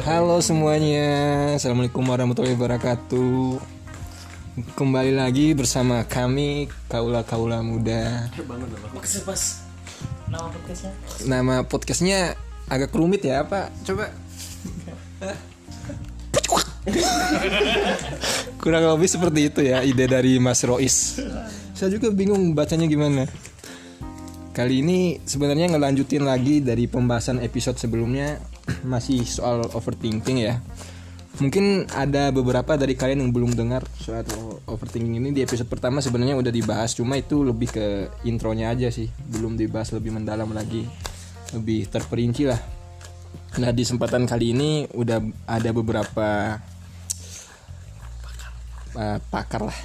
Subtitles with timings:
[0.00, 3.60] Halo semuanya, Assalamualaikum warahmatullahi wabarakatuh.
[4.72, 8.32] Kembali lagi bersama kami, Kaula-Kaula Muda.
[8.96, 9.60] Maksudnya pas
[10.32, 10.92] nama podcastnya?
[11.28, 12.18] Nama podcastnya
[12.72, 13.68] agak rumit ya, apa?
[13.84, 14.08] Coba.
[18.64, 21.20] Kurang lebih seperti itu ya, ide dari Mas Rois.
[21.76, 23.28] Saya juga bingung bacanya gimana.
[24.56, 28.40] Kali ini sebenarnya ngelanjutin lagi dari pembahasan episode sebelumnya
[28.82, 30.62] Masih soal overthinking ya.
[31.40, 34.22] Mungkin ada beberapa dari kalian yang belum dengar soal
[34.68, 35.32] overthinking ini.
[35.32, 37.86] Di episode pertama sebenarnya udah dibahas Cuma itu lebih ke
[38.28, 39.08] intronya aja sih.
[39.26, 40.84] Belum dibahas lebih mendalam lagi.
[41.56, 42.60] Lebih terperinci lah.
[43.58, 46.60] Nah di kesempatan kali ini udah ada beberapa
[48.96, 49.78] uh, pakar lah.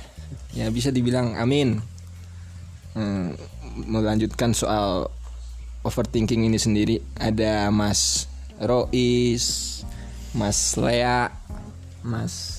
[0.52, 1.80] Ya bisa dibilang amin.
[2.92, 3.36] Hmm,
[3.88, 5.08] melanjutkan soal
[5.88, 7.00] overthinking ini sendiri.
[7.16, 9.46] Ada Mas Rois,
[10.34, 11.30] Mas Lea,
[12.02, 12.58] Mas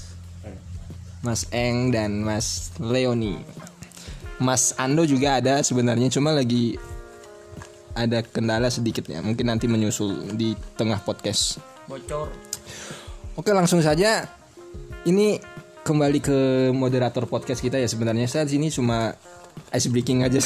[1.22, 3.42] Mas Eng dan Mas Leoni.
[4.38, 6.78] Mas Ando juga ada sebenarnya cuma lagi
[7.98, 9.18] ada kendala sedikit ya.
[9.18, 11.58] Mungkin nanti menyusul di tengah podcast.
[11.90, 12.30] bocor
[13.34, 14.26] Oke, langsung saja
[15.06, 15.38] ini
[15.82, 16.38] kembali ke
[16.74, 19.14] moderator podcast kita ya sebenarnya saya di sini cuma
[19.74, 20.38] ice breaking aja.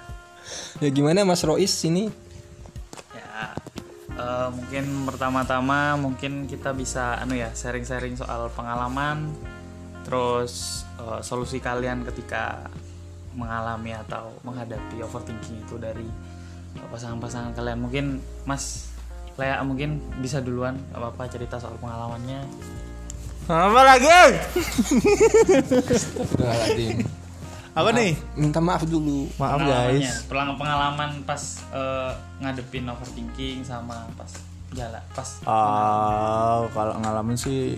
[0.82, 2.29] ya gimana Mas Rois ini?
[4.52, 9.30] Mungkin pertama-tama mungkin kita bisa anu ya sharing-sharing soal pengalaman
[10.04, 12.68] terus eh, solusi kalian ketika
[13.34, 16.06] mengalami atau menghadapi overthinking itu dari
[16.76, 18.90] eh, pasangan-pasangan kalian mungkin Mas
[19.38, 22.44] Lea mungkin bisa duluan gak apa-apa cerita soal pengalamannya
[23.50, 24.06] Apa lagi?
[25.50, 27.19] Astagfirullahaladzim.
[27.70, 28.18] Apa nih?
[28.34, 29.30] Minta maaf dulu.
[29.36, 30.26] Maaf guys.
[30.26, 31.38] Pelang- pengalaman pas
[31.70, 34.30] eh, ngadepin overthinking sama pas
[34.70, 37.74] jalan pas Ah, kalau ngalamin sih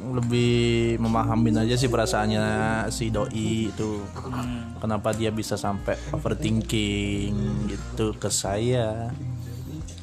[0.00, 2.44] lebih memahamin aja sih perasaannya
[2.88, 4.00] si doi itu.
[4.16, 4.76] Hmm.
[4.76, 7.32] Kenapa dia bisa sampai overthinking
[7.68, 9.12] gitu ke saya.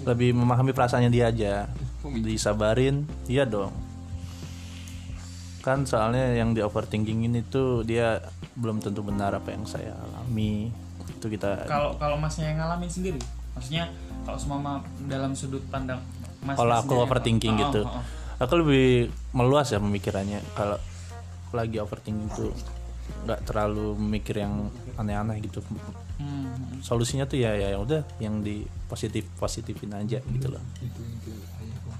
[0.02, 1.54] Lebih memahami perasaannya dia aja.
[2.08, 3.74] Disabarin, iya dong.
[5.68, 8.24] Kan soalnya yang di overthinking ini tuh dia
[8.56, 10.72] belum tentu benar apa yang saya alami.
[11.12, 13.20] Itu kita kalau kalau masnya yang ngalamin sendiri
[13.58, 13.90] maksudnya
[14.22, 14.80] kalau semua
[15.10, 15.98] dalam sudut pandang
[16.46, 18.04] mas kalau aku overthinking oh, gitu oh, oh.
[18.38, 20.78] aku lebih meluas ya pemikirannya kalau
[21.50, 22.54] lagi overthinking tuh
[23.28, 25.60] nggak terlalu mikir yang aneh-aneh gitu.
[26.18, 30.64] Hmm, solusinya tuh ya ya udah yang di positif positifin aja gitu loh.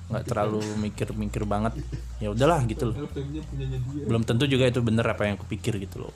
[0.08, 1.78] Nggak terlalu mikir-mikir banget
[2.24, 2.96] ya udahlah gitu loh.
[4.08, 6.14] Belum tentu juga itu bener apa yang aku pikir gitu loh.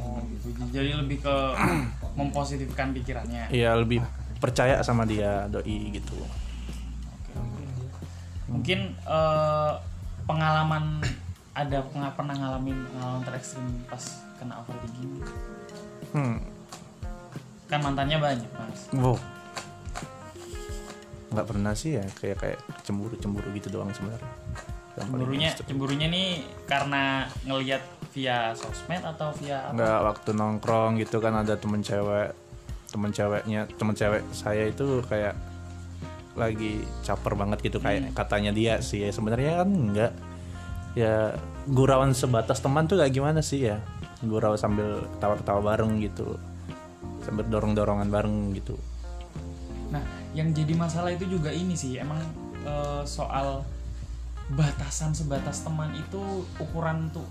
[0.00, 0.48] Oh, gitu.
[0.72, 1.36] jadi lebih ke
[2.18, 3.52] mempositifkan pikirannya.
[3.52, 4.00] Ya lebih
[4.40, 6.16] percaya sama dia doi gitu
[8.50, 9.72] mungkin eh,
[10.26, 10.98] pengalaman
[11.54, 14.04] ada pernah pernah ngalamin pengalaman terekstrim pas
[14.38, 15.14] kena overthinking?
[16.14, 16.38] Hmm.
[17.66, 18.80] Kan mantannya banyak mas.
[18.94, 19.18] Wow.
[21.30, 24.30] Nggak pernah sih ya kayak kayak cemburu cemburu gitu doang sebenarnya.
[24.94, 29.74] Cemburunya cemburunya nih karena ngelihat via sosmed atau via apa?
[29.78, 32.34] nggak waktu nongkrong gitu kan ada temen cewek
[32.90, 35.38] temen ceweknya temen cewek saya itu kayak
[36.34, 39.02] lagi caper banget gitu kayak katanya dia sih.
[39.02, 40.12] Ya sebenarnya kan enggak
[40.98, 41.34] ya
[41.70, 43.78] gurauan sebatas teman tuh kayak gimana sih ya?
[44.20, 46.36] Gurau sambil ketawa-ketawa bareng gitu.
[47.24, 48.76] Sambil dorong-dorongan bareng gitu.
[49.90, 50.02] Nah,
[50.36, 52.20] yang jadi masalah itu juga ini sih, emang
[52.62, 53.64] eh, soal
[54.50, 57.22] batasan sebatas teman itu ukuran tuh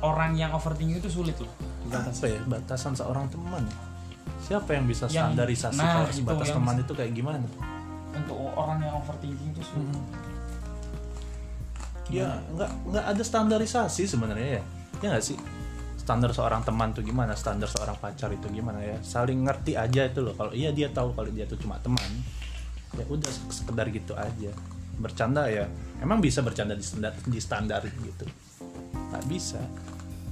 [0.00, 1.52] orang yang overthinking itu sulit loh.
[1.84, 2.20] Dibatasi.
[2.20, 3.64] apa ya batasan seorang teman.
[4.44, 7.46] Siapa yang bisa Yang- standarisasi nah, kalau itu sebatas yang- teman itu kayak gimana?
[8.14, 10.00] Untuk orang yang overthinking itu sulit.
[12.08, 14.62] Ya nggak nggak ada standarisasi sebenarnya ya.
[15.04, 15.38] Ya nggak sih?
[16.00, 17.36] Standar seorang teman tuh gimana?
[17.36, 18.96] Standar seorang pacar itu gimana ya?
[19.04, 20.32] Saling ngerti aja itu loh.
[20.32, 22.10] Kalau iya dia tahu kalau dia tuh cuma teman.
[22.96, 24.50] Ya udah sekedar gitu aja.
[24.98, 25.68] Bercanda ya
[26.00, 28.24] emang bisa bercanda di standar di standar gitu?
[29.12, 29.60] Nggak bisa.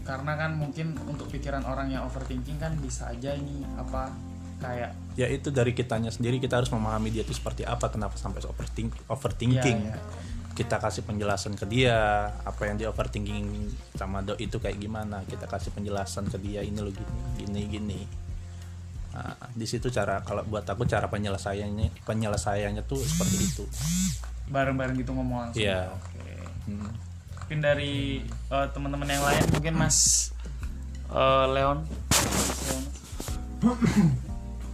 [0.06, 4.10] Karena kan mungkin untuk pikiran orang yang overthinking kan bisa aja ini apa
[4.56, 8.40] kayak ya itu dari kitanya sendiri kita harus memahami dia itu seperti apa kenapa sampai
[8.48, 9.80] overthink, overthinking.
[9.84, 10.34] Iya, iya.
[10.56, 15.44] Kita kasih penjelasan ke dia apa yang dia overthinking sama do itu kayak gimana kita
[15.44, 18.00] kasih penjelasan ke dia ini lo gini gini gini
[19.12, 23.64] nah, di situ cara kalau buat aku cara penyelesaiannya penyelesaiannya tuh seperti itu
[24.50, 25.62] bareng-bareng gitu ngomong langsung.
[25.62, 25.90] Iya.
[25.90, 26.22] Oke.
[26.70, 26.90] Hmm.
[27.46, 30.30] Mungkin dari eh, teman-teman yang lain mungkin Mas
[31.10, 31.78] eh, Leon.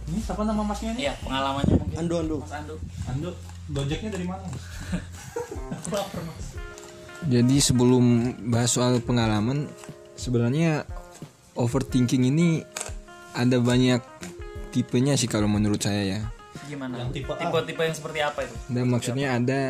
[0.03, 1.97] Ini siapa nama masnya ini Iya, pengalamannya mungkin.
[1.97, 2.35] Ando Ando.
[2.43, 2.75] Mas Ando.
[3.09, 3.29] Ando
[3.71, 4.43] Gojeknya dari mana?
[7.23, 9.71] Jadi sebelum bahas soal pengalaman,
[10.19, 10.83] sebenarnya
[11.55, 12.61] overthinking ini
[13.33, 14.03] ada banyak
[14.75, 16.21] tipenya sih kalau menurut saya ya.
[16.67, 16.99] Gimana?
[17.05, 17.39] Yang tipe A.
[17.39, 18.55] Tipe-tipe yang seperti apa itu?
[18.69, 19.61] Dan maksudnya ada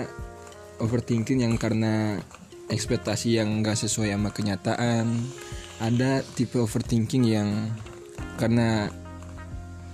[0.82, 2.20] overthinking yang karena
[2.72, 5.06] ekspektasi yang nggak sesuai sama kenyataan.
[5.84, 7.50] Ada tipe overthinking yang
[8.40, 8.90] karena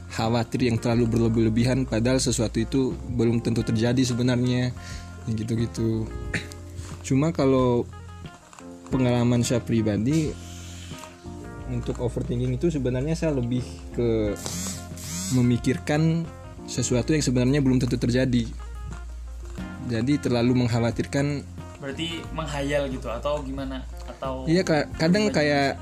[0.10, 4.74] khawatir yang terlalu berlebih-lebihan padahal sesuatu itu belum tentu terjadi sebenarnya.
[5.28, 6.08] Gitu-gitu.
[7.04, 7.84] Cuma kalau
[8.94, 10.34] pengalaman saya pribadi
[11.70, 13.62] untuk overthinking itu sebenarnya saya lebih
[13.94, 14.34] ke
[15.38, 16.26] memikirkan
[16.66, 18.46] sesuatu yang sebenarnya belum tentu terjadi.
[19.90, 21.46] Jadi terlalu mengkhawatirkan.
[21.82, 23.86] Berarti menghayal gitu atau gimana?
[24.06, 25.78] Atau Iya ka- kadang kayak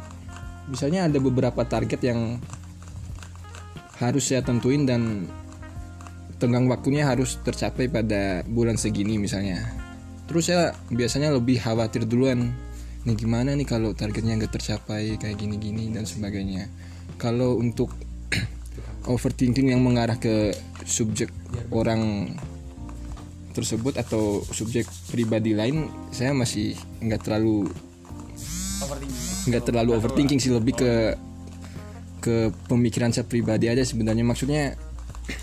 [0.67, 2.39] misalnya ada beberapa target yang
[3.97, 5.25] harus saya tentuin dan
[6.37, 9.61] tenggang waktunya harus tercapai pada bulan segini misalnya.
[10.29, 12.53] Terus saya biasanya lebih khawatir duluan.
[13.07, 16.69] Nih gimana nih kalau targetnya nggak tercapai kayak gini-gini dan sebagainya.
[17.17, 17.89] Kalau untuk
[19.11, 20.53] overthinking yang mengarah ke
[20.83, 21.31] subjek
[21.71, 22.33] orang
[23.55, 27.65] tersebut atau subjek pribadi lain, saya masih nggak terlalu
[29.47, 30.91] nggak terlalu overthinking sih lebih ke
[32.21, 32.35] ke
[32.67, 34.75] pemikiran saya pribadi aja sebenarnya maksudnya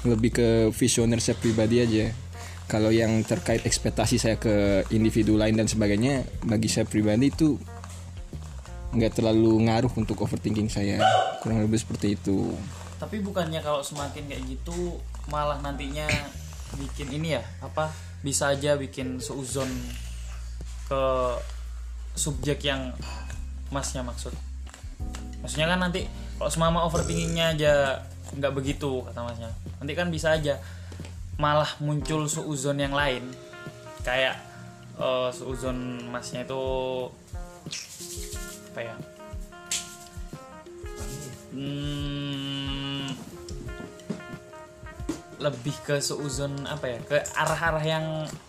[0.05, 2.13] lebih ke visioner saya pribadi aja.
[2.65, 7.61] Kalau yang terkait ekspektasi saya ke individu lain dan sebagainya bagi saya pribadi itu
[8.95, 11.03] nggak terlalu ngaruh untuk overthinking saya.
[11.45, 12.57] Kurang lebih seperti itu.
[12.97, 14.97] Tapi bukannya kalau semakin kayak gitu
[15.29, 16.09] malah nantinya
[16.75, 17.93] bikin ini ya apa
[18.25, 19.69] bisa aja bikin seuzon
[20.89, 21.03] ke
[22.17, 22.97] subjek yang
[23.69, 24.33] masnya maksud.
[25.45, 26.09] Maksudnya kan nanti
[26.41, 27.75] kalau semama overthinkingnya aja
[28.35, 29.51] nggak begitu kata masnya.
[29.79, 30.59] Nanti kan bisa aja
[31.39, 33.31] malah muncul seuzon yang lain.
[34.03, 34.39] Kayak
[34.99, 36.63] eh, seuzon masnya itu
[38.75, 38.95] apa ya?
[41.55, 43.15] Hmm,
[45.39, 46.99] lebih ke seuzon apa ya?
[47.07, 48.05] Ke arah-arah yang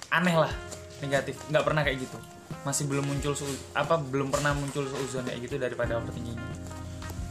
[0.09, 0.53] aneh lah
[1.01, 1.37] negatif.
[1.53, 2.17] Nggak pernah kayak gitu.
[2.65, 6.37] Masih belum muncul seu- apa belum pernah muncul seuzon kayak gitu daripada overthinking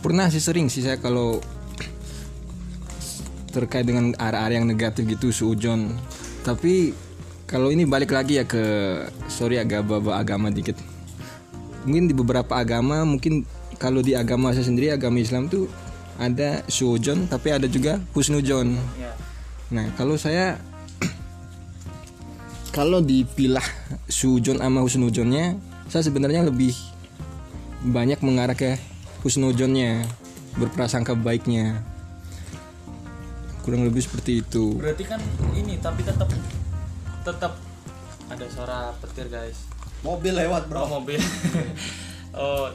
[0.05, 1.41] pernah sih sering sih saya kalau
[3.55, 5.95] terkait dengan arah-arah yang negatif gitu suujon
[6.43, 6.93] tapi
[7.45, 8.65] kalau ini balik lagi ya ke
[9.29, 10.75] sorry agak bawa agama dikit.
[11.85, 13.45] Mungkin di beberapa agama mungkin
[13.77, 15.69] kalau di agama saya sendiri agama Islam tuh
[16.17, 19.12] ada suujon tapi ada juga husnujon ya.
[19.71, 20.56] Nah, kalau saya
[22.77, 23.65] kalau dipilah
[24.11, 25.55] sujon sama husnujonnya,
[25.87, 26.75] saya sebenarnya lebih
[27.87, 28.83] banyak mengarah ke
[29.23, 30.03] husnujonnya,
[30.59, 31.87] berprasangka baiknya.
[33.64, 34.76] Kurang lebih seperti itu.
[34.76, 35.20] berarti kan
[35.56, 36.28] ini tapi tetap
[37.25, 37.56] tetap
[38.28, 39.64] ada suara petir guys
[40.05, 41.16] Mobil lewat oh mobil
[42.37, 42.69] oh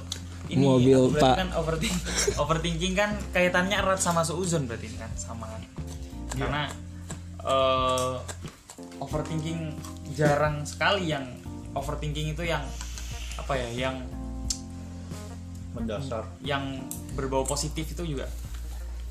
[0.50, 1.36] ini Mobil, berarti Pak.
[1.38, 1.98] kan overthinking
[2.42, 5.62] overthinking kan kaitannya erat sama seuzon berarti ini kan sama kan
[6.34, 6.64] karena
[7.46, 8.14] eh,
[8.98, 9.78] overthinking
[10.18, 11.38] jarang sekali yang
[11.78, 12.66] overthinking itu yang
[13.38, 13.96] apa ya yang
[15.70, 16.26] Mendasar.
[16.42, 16.82] yang
[17.14, 18.26] berbau positif itu juga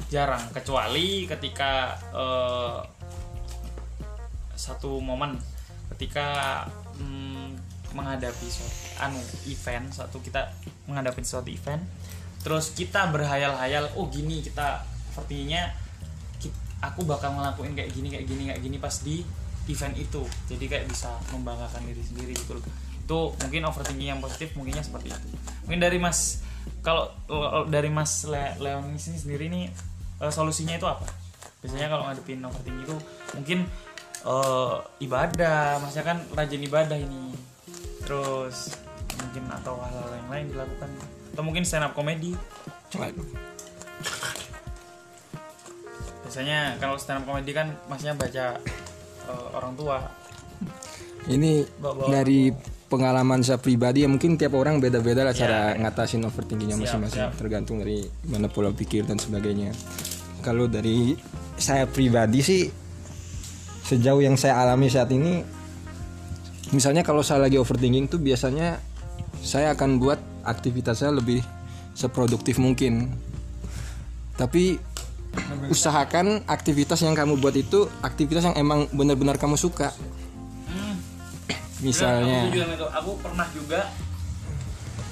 [0.09, 2.79] jarang kecuali ketika eh,
[4.59, 5.39] satu momen
[5.97, 6.65] ketika
[6.99, 7.57] mm,
[7.97, 10.53] menghadapi suatu anu event satu kita
[10.91, 11.81] menghadapi suatu event
[12.45, 15.73] terus kita berhayal-hayal oh gini kita sepertinya
[16.79, 19.27] aku bakal ngelakuin kayak gini kayak gini kayak gini pas di
[19.69, 20.23] event itu.
[20.49, 22.65] Jadi kayak bisa membanggakan diri sendiri gitu loh.
[23.05, 25.29] Itu mungkin overthinking yang positif mungkinnya seperti itu.
[25.67, 26.43] Mungkin dari mas
[26.85, 29.65] kalau kalau dari mas Le Leon ini sendiri nih
[30.19, 31.07] eh, solusinya itu apa?
[31.59, 32.97] Biasanya kalau ngadepin overthinking itu
[33.35, 33.59] mungkin
[34.27, 37.35] eh, ibadah masnya kan rajin ibadah ini.
[38.07, 38.73] Terus
[39.19, 40.91] mungkin atau hal-hal yang lain dilakukan.
[41.35, 42.35] Atau mungkin stand up comedy.
[46.25, 48.59] Biasanya kalau stand up comedy kan masnya baca
[49.29, 49.99] eh, orang tua.
[51.29, 52.49] Ini Bawa- dari
[52.89, 58.09] pengalaman saya pribadi ya mungkin tiap orang beda-beda lah cara ngatasin overthinkingnya masing-masing tergantung dari
[58.25, 59.77] mana pola pikir dan sebagainya.
[60.41, 61.13] Kalau dari
[61.61, 62.63] saya pribadi sih
[63.85, 65.45] sejauh yang saya alami saat ini
[66.73, 68.81] misalnya kalau saya lagi overthinking tuh biasanya
[69.45, 71.45] saya akan buat aktivitas saya lebih
[71.93, 73.13] seproduktif mungkin.
[74.39, 74.81] Tapi
[75.69, 79.93] usahakan aktivitas yang kamu buat itu aktivitas yang emang benar-benar kamu suka.
[81.79, 81.87] Hmm.
[81.87, 82.87] Misalnya aku, setuju sama itu.
[82.91, 83.81] aku pernah juga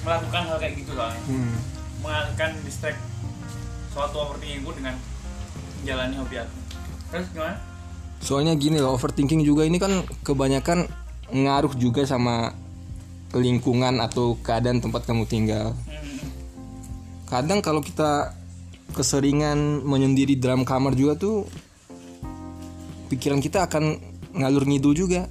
[0.03, 1.55] melakukan hal kayak gitu soalnya Hmm.
[1.99, 2.99] mengalihkan distract
[3.91, 4.95] suatu overthinkingku dengan
[5.79, 6.57] menjalani hobi aku
[7.07, 7.57] terus gimana
[8.19, 10.85] soalnya gini loh overthinking juga ini kan kebanyakan
[11.27, 12.55] ngaruh juga sama
[13.31, 15.75] lingkungan atau keadaan tempat kamu tinggal
[17.27, 18.31] kadang kalau kita
[18.91, 21.35] keseringan menyendiri dalam kamar juga tuh
[23.07, 23.99] pikiran kita akan
[24.31, 25.27] ngalur ngidul juga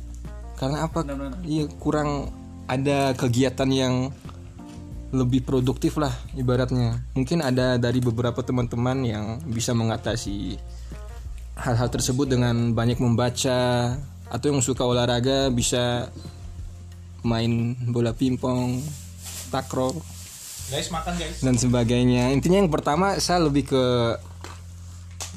[0.56, 1.04] karena apa
[1.44, 2.32] iya kurang
[2.66, 3.94] ada kegiatan yang
[5.14, 10.58] lebih produktif lah ibaratnya mungkin ada dari beberapa teman-teman yang bisa mengatasi
[11.56, 13.94] hal-hal tersebut dengan banyak membaca
[14.26, 16.10] atau yang suka olahraga bisa
[17.22, 18.82] main bola pingpong
[19.48, 19.94] takraw
[20.66, 21.46] Guys makan guys.
[21.46, 22.34] dan sebagainya.
[22.34, 23.84] Intinya yang pertama saya lebih ke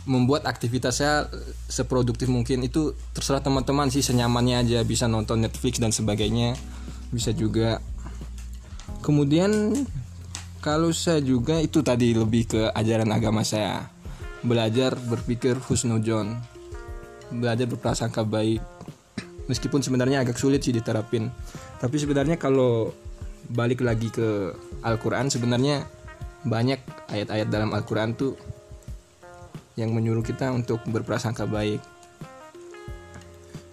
[0.09, 1.29] membuat aktivitas saya
[1.69, 6.57] seproduktif mungkin itu terserah teman-teman sih senyamannya aja bisa nonton Netflix dan sebagainya
[7.13, 7.77] bisa juga.
[9.05, 9.85] Kemudian
[10.65, 13.85] kalau saya juga itu tadi lebih ke ajaran agama saya.
[14.41, 16.33] Belajar berpikir husnujon
[17.29, 18.65] belajar berprasangka baik.
[19.45, 21.29] Meskipun sebenarnya agak sulit sih diterapin
[21.79, 22.91] tapi sebenarnya kalau
[23.49, 25.87] balik lagi ke Al-Quran sebenarnya
[26.43, 28.35] banyak ayat-ayat dalam Al-Quran tuh
[29.79, 31.79] yang menyuruh kita untuk berprasangka baik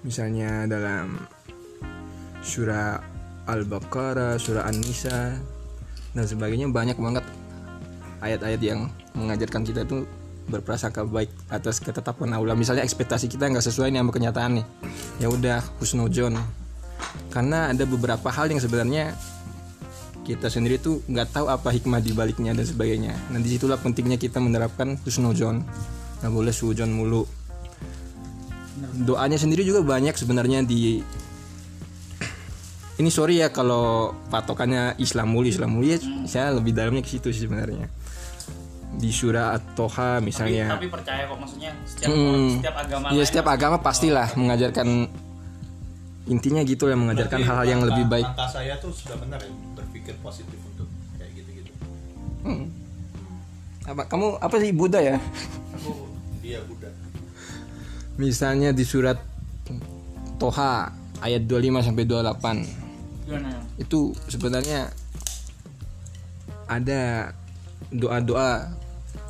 [0.07, 1.19] misalnya dalam
[2.47, 3.03] surah
[3.51, 5.35] Al-Baqarah, surah An-Nisa
[6.15, 7.27] dan sebagainya banyak banget
[8.23, 8.87] ayat-ayat yang
[9.19, 10.07] mengajarkan kita tuh
[10.47, 12.55] berprasangka baik atas ketetapan Allah.
[12.55, 14.67] Misalnya ekspektasi kita nggak sesuai nih sama kenyataan nih,
[15.19, 16.39] ya udah husnujon.
[17.35, 19.13] Karena ada beberapa hal yang sebenarnya
[20.27, 23.15] kita sendiri tuh nggak tahu apa hikmah di baliknya dan sebagainya.
[23.31, 25.63] Nah di situlah pentingnya kita menerapkan husnujon.
[26.19, 27.23] Nggak boleh sujon mulu.
[29.07, 30.99] Doanya sendiri juga banyak sebenarnya di
[32.97, 35.99] ini sorry ya kalau patokannya Islam mulu Islam mulu ya.
[36.27, 37.87] Saya lebih dalamnya ke situ sih sebenarnya.
[38.97, 40.73] Di surah At-Toha tapi, misalnya.
[40.75, 42.59] tapi percaya kok maksudnya setiap Hmm.
[42.59, 45.07] setiap agama ya setiap agama pastilah mengajarkan.
[46.27, 48.27] Intinya gitu ya mengajarkan hal-hal yang lebih baik.
[48.51, 49.76] saya tuh sudah benar ya
[50.07, 50.87] berpikir positif untuk
[51.19, 51.73] kayak gitu-gitu.
[52.47, 52.71] Hmm.
[53.91, 55.19] apa kamu apa sih Buddha ya
[55.75, 56.07] Aku
[56.39, 56.87] dia Buddha.
[58.15, 59.19] misalnya di surat
[60.39, 63.51] Toha ayat 25 sampai 28 gimana
[63.83, 64.95] itu sebenarnya
[66.71, 67.35] ada
[67.91, 68.71] doa-doa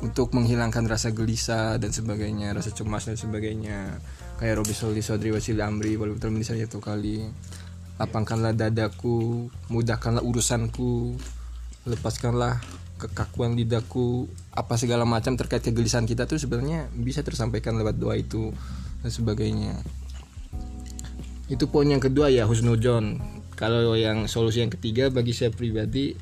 [0.05, 3.97] untuk menghilangkan rasa gelisah dan sebagainya, rasa cemas dan sebagainya.
[4.37, 7.25] Kayak Robi Soli Sodri Wasili Amri walau termini saya satu kali.
[7.97, 11.17] Lapangkanlah dadaku, mudahkanlah urusanku,
[11.89, 12.61] lepaskanlah
[12.97, 18.53] kekakuan lidahku, apa segala macam terkait kegelisahan kita tuh sebenarnya bisa tersampaikan lewat doa itu
[19.05, 19.77] dan sebagainya.
[21.47, 23.21] Itu poin yang kedua ya husnujon.
[23.57, 26.13] Kalau yang solusi yang ketiga bagi saya pribadi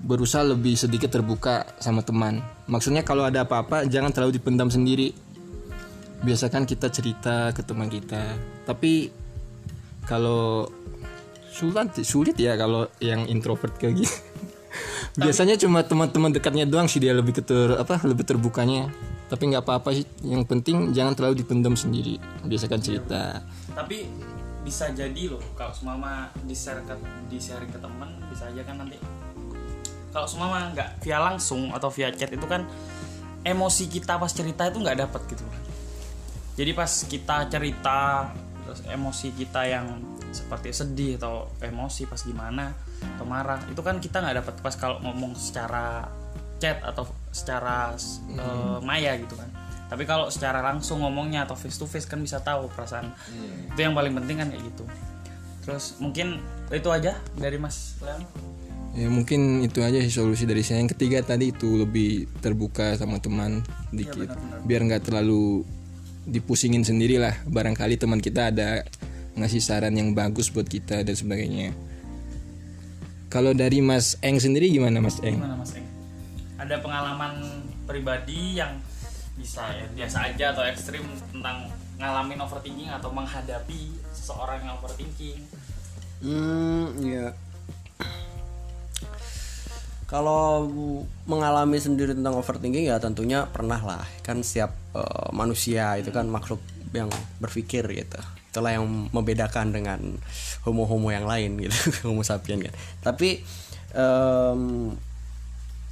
[0.00, 2.40] berusaha lebih sedikit terbuka sama teman.
[2.66, 5.12] Maksudnya kalau ada apa-apa jangan terlalu dipendam sendiri.
[6.20, 8.20] Biasakan kita cerita ke teman kita.
[8.68, 9.08] Tapi
[10.08, 10.68] kalau
[11.50, 14.16] sulit sulit ya kalau yang introvert kayak gitu.
[15.20, 18.88] Biasanya cuma teman-teman dekatnya doang sih dia lebih keter apa lebih terbukanya.
[19.26, 20.06] Tapi nggak apa-apa sih.
[20.22, 22.16] Yang penting jangan terlalu dipendam sendiri.
[22.46, 23.42] Biasakan cerita.
[23.70, 24.10] tapi
[24.60, 26.94] bisa jadi loh kalau semama di share ke
[27.32, 29.00] di share ke teman bisa aja kan nanti
[30.12, 32.68] kalau semama nggak via langsung atau via chat itu kan
[33.40, 35.44] emosi kita pas cerita itu nggak dapet gitu
[36.60, 38.28] jadi pas kita cerita
[38.64, 39.86] terus emosi kita yang
[40.30, 42.72] seperti sedih atau emosi pas gimana
[43.16, 46.06] atau marah itu kan kita nggak dapat pas kalau ngomong secara
[46.60, 47.96] chat atau secara
[48.36, 49.48] eh, maya gitu kan
[49.90, 53.10] tapi kalau secara langsung ngomongnya atau face to face kan bisa tahu perasaan
[53.74, 54.84] itu yang paling penting kan kayak gitu
[55.66, 56.38] terus mungkin
[56.70, 58.22] itu aja dari Mas Leon
[58.90, 60.82] Ya mungkin itu aja sih solusi dari saya.
[60.82, 63.62] Yang ketiga tadi itu lebih terbuka sama teman
[63.94, 64.26] dikit.
[64.26, 64.66] benar-benar.
[64.66, 65.62] Biar nggak terlalu
[66.30, 67.34] dipusingin sendiri lah.
[67.50, 68.86] Barangkali teman kita ada
[69.34, 71.74] ngasih saran yang bagus buat kita dan sebagainya.
[73.30, 75.38] Kalau dari Mas Eng sendiri gimana Mas Eng?
[75.38, 75.86] gimana Mas Eng
[76.60, 78.76] ada pengalaman pribadi yang
[79.40, 81.00] bisa ya biasa aja atau ekstrim
[81.32, 85.40] tentang ngalamin overthinking atau menghadapi seseorang yang overthinking
[86.20, 87.32] Hmm, ya.
[90.04, 90.68] Kalau
[91.24, 94.04] mengalami sendiri tentang overthinking ya tentunya pernah lah.
[94.20, 98.20] Kan setiap eh, manusia itu kan makhluk yang berpikir gitu.
[98.50, 100.00] Itulah yang membedakan dengan
[100.66, 101.76] homo-homo yang lain gitu,
[102.10, 102.74] homo sapien kan.
[103.02, 103.46] Tapi
[103.94, 104.90] em,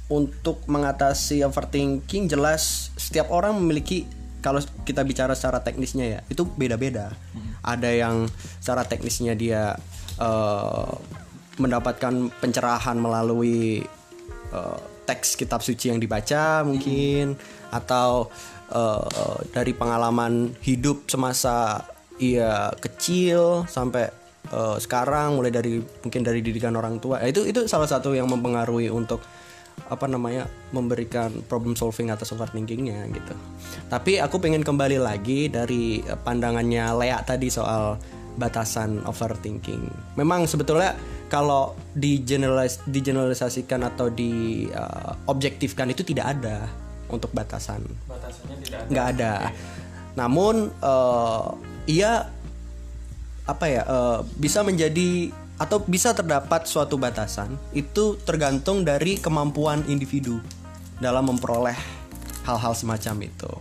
[0.09, 4.09] untuk mengatasi overthinking jelas setiap orang memiliki
[4.41, 7.11] kalau kita bicara secara teknisnya ya itu beda-beda
[7.59, 8.25] ada yang
[8.63, 9.75] secara teknisnya dia
[10.17, 10.91] eh,
[11.59, 13.83] mendapatkan pencerahan melalui
[14.49, 17.35] eh, teks kitab suci yang dibaca mungkin
[17.69, 18.31] atau
[18.69, 21.83] eh, dari pengalaman hidup semasa
[22.19, 24.09] ia kecil sampai
[24.51, 28.27] eh, sekarang mulai dari mungkin dari didikan orang tua Ya, itu itu salah satu yang
[28.29, 29.23] mempengaruhi untuk
[29.87, 30.43] apa namanya
[30.75, 33.33] memberikan problem solving atas overthinkingnya gitu.
[33.87, 37.95] Tapi aku pengen kembali lagi dari pandangannya Lea tadi soal
[38.35, 39.87] batasan overthinking.
[40.19, 40.95] Memang sebetulnya
[41.31, 46.67] kalau di generalis digeneralisasikan atau di eh, objektifkan itu tidak ada
[47.09, 49.33] untuk batasan batasannya tidak ada nggak ada.
[50.17, 51.47] Namun eh,
[51.89, 52.27] ia
[53.49, 60.39] apa ya eh, bisa menjadi atau bisa terdapat suatu batasan itu tergantung dari kemampuan individu
[61.03, 61.75] dalam memperoleh
[62.47, 63.51] hal-hal semacam itu.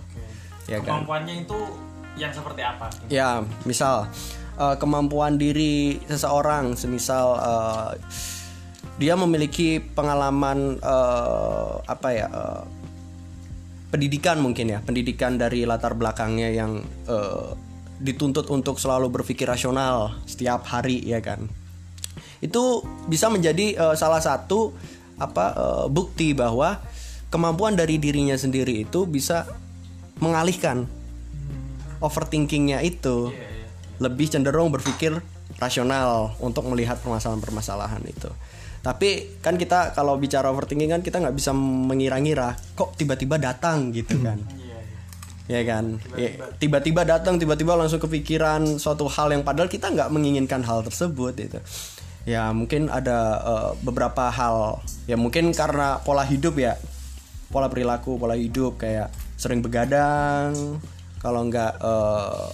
[0.68, 1.02] Ya kan?
[1.02, 1.58] kemampuannya itu
[2.18, 4.10] yang seperti apa Ya, misal
[4.58, 7.90] eh, kemampuan diri seseorang, semisal eh,
[8.98, 12.62] dia memiliki pengalaman eh, apa ya eh,
[13.88, 17.50] pendidikan mungkin ya, pendidikan dari latar belakangnya yang eh,
[17.98, 21.48] dituntut untuk selalu berpikir rasional setiap hari ya kan.
[22.38, 24.76] Itu bisa menjadi eh, salah satu
[25.18, 26.78] apa eh, bukti bahwa
[27.32, 29.48] kemampuan dari dirinya sendiri itu bisa
[30.18, 30.88] mengalihkan
[31.98, 33.34] overthinkingnya itu
[33.98, 35.18] lebih cenderung berpikir
[35.58, 38.30] rasional untuk melihat permasalahan-permasalahan itu.
[38.78, 44.18] Tapi kan kita kalau bicara overthinking kan kita nggak bisa mengira-ngira kok tiba-tiba datang gitu
[44.22, 44.38] kan.
[45.48, 50.60] Ya kan, Ya, tiba-tiba datang, tiba-tiba langsung kepikiran suatu hal yang padahal kita nggak menginginkan
[50.60, 51.56] hal tersebut itu.
[52.28, 56.76] Ya mungkin ada eh, beberapa hal, ya mungkin karena pola hidup ya,
[57.48, 59.08] pola perilaku, pola hidup kayak
[59.40, 60.52] sering begadang,
[61.16, 62.46] kalau nggak eh,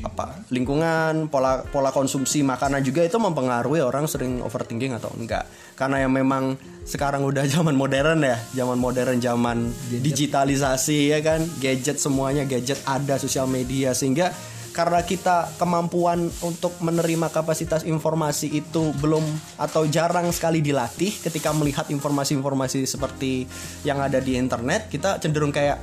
[0.00, 0.48] apa?
[0.48, 5.44] Lingkungan pola pola konsumsi makanan juga itu mempengaruhi orang sering overthinking atau enggak.
[5.76, 6.56] Karena yang memang
[6.88, 11.44] sekarang udah zaman modern ya zaman modern zaman digitalisasi ya kan?
[11.60, 13.92] Gadget semuanya gadget ada sosial media.
[13.92, 14.32] Sehingga
[14.72, 19.22] karena kita kemampuan untuk menerima kapasitas informasi itu belum
[19.60, 23.44] atau jarang sekali dilatih ketika melihat informasi-informasi seperti
[23.84, 25.76] yang ada di internet kita cenderung kayak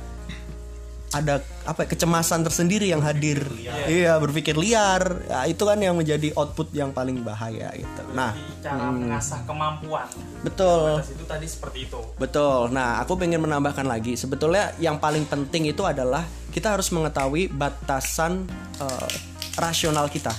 [1.10, 3.42] ada apa ya, kecemasan tersendiri yang hadir.
[3.90, 5.26] Iya berpikir liar.
[5.26, 8.02] Ya, itu kan yang menjadi output yang paling bahaya gitu.
[8.14, 8.34] Nah.
[8.62, 10.06] cara mengasah kemampuan.
[10.46, 11.02] Betul.
[11.02, 11.98] Itu tadi seperti itu.
[12.14, 12.70] Betul.
[12.70, 14.14] Nah aku pengen menambahkan lagi.
[14.14, 16.22] Sebetulnya yang paling penting itu adalah
[16.54, 18.46] kita harus mengetahui batasan
[18.78, 19.10] eh,
[19.58, 20.30] rasional kita.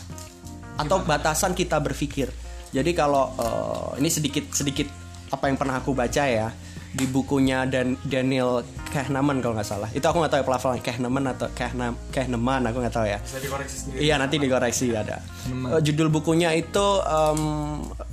[0.79, 2.31] Atau batasan kita berpikir.
[2.71, 4.87] Jadi kalau eh, ini sedikit sedikit
[5.31, 6.51] apa yang pernah aku baca ya
[6.91, 11.23] di bukunya dan Daniel Kahneman kalau nggak salah itu aku nggak tahu ya pelafalan Kahneman
[11.31, 15.21] atau Kahneman Kahneman aku nggak tahu ya bisa dikoreksi sendiri Iya nanti dikoreksi ada.
[15.45, 17.41] Eh, judul bukunya itu em,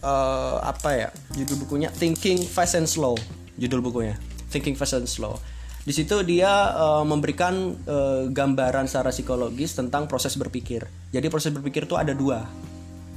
[0.05, 1.09] eh, apa ya?
[1.33, 3.17] Judul bukunya Thinking Fast and Slow.
[3.57, 4.21] Judul bukunya
[4.53, 5.41] Thinking Fast and Slow.
[5.83, 10.85] Di situ dia eh, memberikan eh, gambaran secara psikologis tentang proses berpikir.
[11.09, 12.45] Jadi proses berpikir itu ada dua.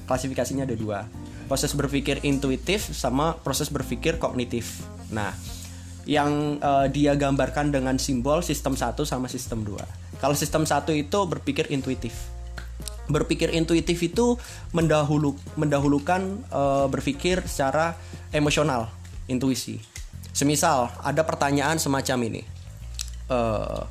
[0.07, 1.03] Klasifikasinya ada dua.
[1.51, 4.79] Proses berpikir intuitif sama proses berpikir kognitif.
[5.11, 5.35] Nah,
[6.09, 9.77] yang eh, dia gambarkan dengan simbol sistem 1 sama sistem 2.
[10.17, 12.13] Kalau sistem 1 itu berpikir intuitif.
[13.11, 14.39] Berpikir intuitif itu
[14.73, 17.93] mendahulu mendahulukan eh, berpikir secara
[18.33, 18.89] emosional,
[19.29, 19.77] intuisi.
[20.31, 22.41] Semisal ada pertanyaan semacam ini.
[23.29, 23.83] Eh,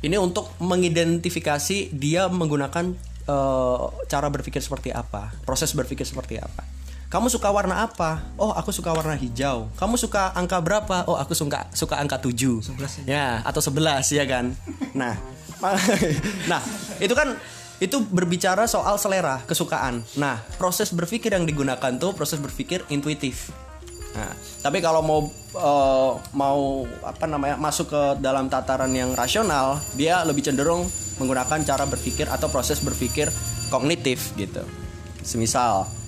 [0.00, 2.84] ini untuk mengidentifikasi dia menggunakan
[3.26, 6.69] eh, cara berpikir seperti apa, proses berpikir seperti apa.
[7.10, 8.22] Kamu suka warna apa?
[8.38, 9.66] Oh, aku suka warna hijau.
[9.74, 11.02] Kamu suka angka berapa?
[11.10, 12.62] Oh, aku suka suka angka 7.
[13.02, 14.54] Ya, atau 11 ya kan.
[14.94, 15.18] Nah,
[16.50, 16.62] nah,
[17.02, 17.34] itu kan
[17.82, 20.06] itu berbicara soal selera, kesukaan.
[20.14, 23.50] Nah, proses berpikir yang digunakan tuh proses berpikir intuitif.
[24.14, 24.30] Nah,
[24.62, 25.20] tapi kalau mau
[25.58, 30.86] eh, mau apa namanya masuk ke dalam tataran yang rasional, dia lebih cenderung
[31.18, 33.34] menggunakan cara berpikir atau proses berpikir
[33.66, 34.62] kognitif gitu.
[35.26, 35.99] Semisal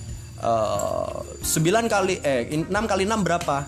[0.43, 3.63] 9 kali eh 6 kali 6 berapa?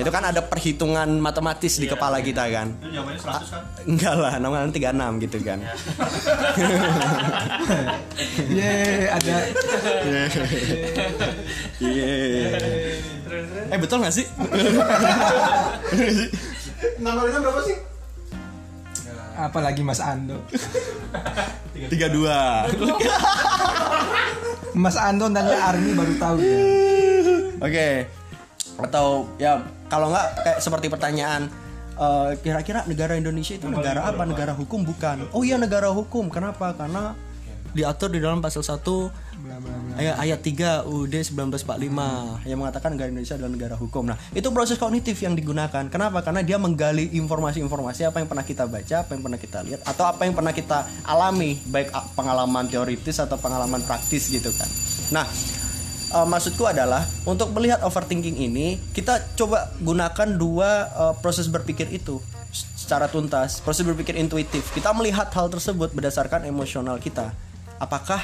[0.00, 2.72] Itu kan ada perhitungan matematis di kepala kita kan.
[2.80, 3.62] Itu jawabannya 100 kan?
[3.84, 5.58] Enggak lah, 6 kali 36 gitu kan.
[8.56, 9.36] Ye, ada
[11.84, 12.08] Iya.
[13.70, 14.24] Eh betul gak sih?
[16.96, 17.76] 6 kali 6 berapa sih?
[19.40, 20.36] apalagi Mas Ando.
[21.88, 22.28] 32.
[24.80, 26.58] Mas Ando tanya Army baru tahu ya.
[27.60, 27.88] Oke.
[28.80, 29.60] Atau ya
[29.92, 31.52] kalau nggak kayak seperti pertanyaan
[32.00, 34.24] eh, kira-kira negara Indonesia itu negara apa?
[34.24, 35.28] Negara hukum bukan?
[35.36, 36.32] Oh iya negara hukum.
[36.32, 36.72] Kenapa?
[36.72, 37.12] Karena
[37.72, 38.82] diatur di dalam pasal 1
[39.96, 44.08] ayat, ayat 3 UUD 1945 yang mengatakan negara Indonesia adalah negara hukum.
[44.10, 45.86] Nah, itu proses kognitif yang digunakan.
[45.88, 46.20] Kenapa?
[46.20, 50.04] Karena dia menggali informasi-informasi apa yang pernah kita baca, apa yang pernah kita lihat atau
[50.06, 54.68] apa yang pernah kita alami, baik a- pengalaman teoritis atau pengalaman praktis gitu kan.
[55.10, 55.26] Nah,
[56.14, 62.20] eh, maksudku adalah untuk melihat overthinking ini kita coba gunakan dua eh, proses berpikir itu
[62.50, 67.30] secara tuntas proses berpikir intuitif kita melihat hal tersebut berdasarkan emosional kita
[67.80, 68.20] apakah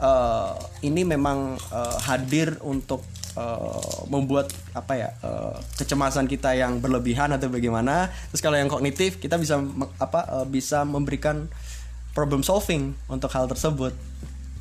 [0.00, 3.04] eh, ini memang eh, hadir untuk
[3.36, 9.20] eh, membuat apa ya eh, kecemasan kita yang berlebihan atau bagaimana terus kalau yang kognitif
[9.20, 11.46] kita bisa me- apa eh, bisa memberikan
[12.14, 13.92] problem solving untuk hal tersebut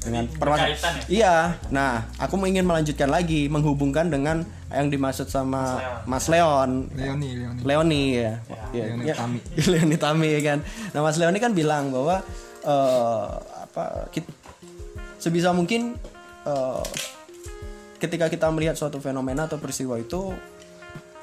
[0.04, 1.08] dengan permasalahan ya?
[1.08, 1.36] Iya.
[1.72, 6.92] Nah, aku ingin melanjutkan lagi menghubungkan dengan yang dimaksud sama Mas Leon.
[6.92, 8.34] Leoni Leoni Leoni ya.
[8.76, 9.16] Ya, Leoni ya.
[9.16, 9.40] Tami.
[9.72, 10.60] Leoni Tami ya kan.
[10.92, 12.20] Nah, Mas Leoni kan bilang bahwa
[12.68, 13.28] eh,
[13.74, 14.30] apa kit-
[15.18, 15.98] sebisa mungkin
[16.46, 16.84] eh,
[17.98, 20.30] ketika kita melihat suatu fenomena atau peristiwa itu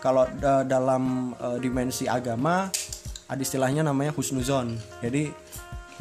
[0.03, 2.67] kalau da- dalam eh, dimensi agama
[3.31, 4.75] ada istilahnya namanya husnuzon.
[4.99, 5.31] Jadi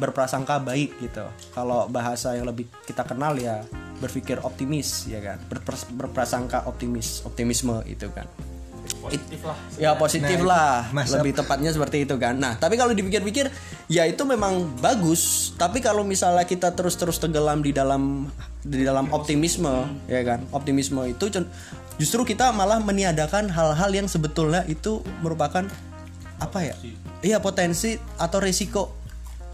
[0.02, 1.22] berprasangka baik gitu.
[1.54, 3.62] Kalau bahasa yang lebih kita kenal ya
[4.02, 5.38] berpikir optimis ya kan.
[5.46, 8.26] Berpras- berprasangka optimis, optimisme itu kan.
[8.90, 12.36] positif lah Ya positif Nah, lah, lebih tepatnya seperti itu kan.
[12.36, 13.46] Nah, tapi kalau dipikir-pikir,
[13.90, 15.52] ya itu memang bagus.
[15.58, 18.30] Tapi kalau misalnya kita terus-terus tenggelam di dalam
[18.62, 21.26] di dalam optimisme, ya kan, optimisme itu
[21.98, 25.66] justru kita malah meniadakan hal-hal yang sebetulnya itu merupakan
[26.38, 26.74] apa ya?
[27.20, 28.96] Iya potensi atau resiko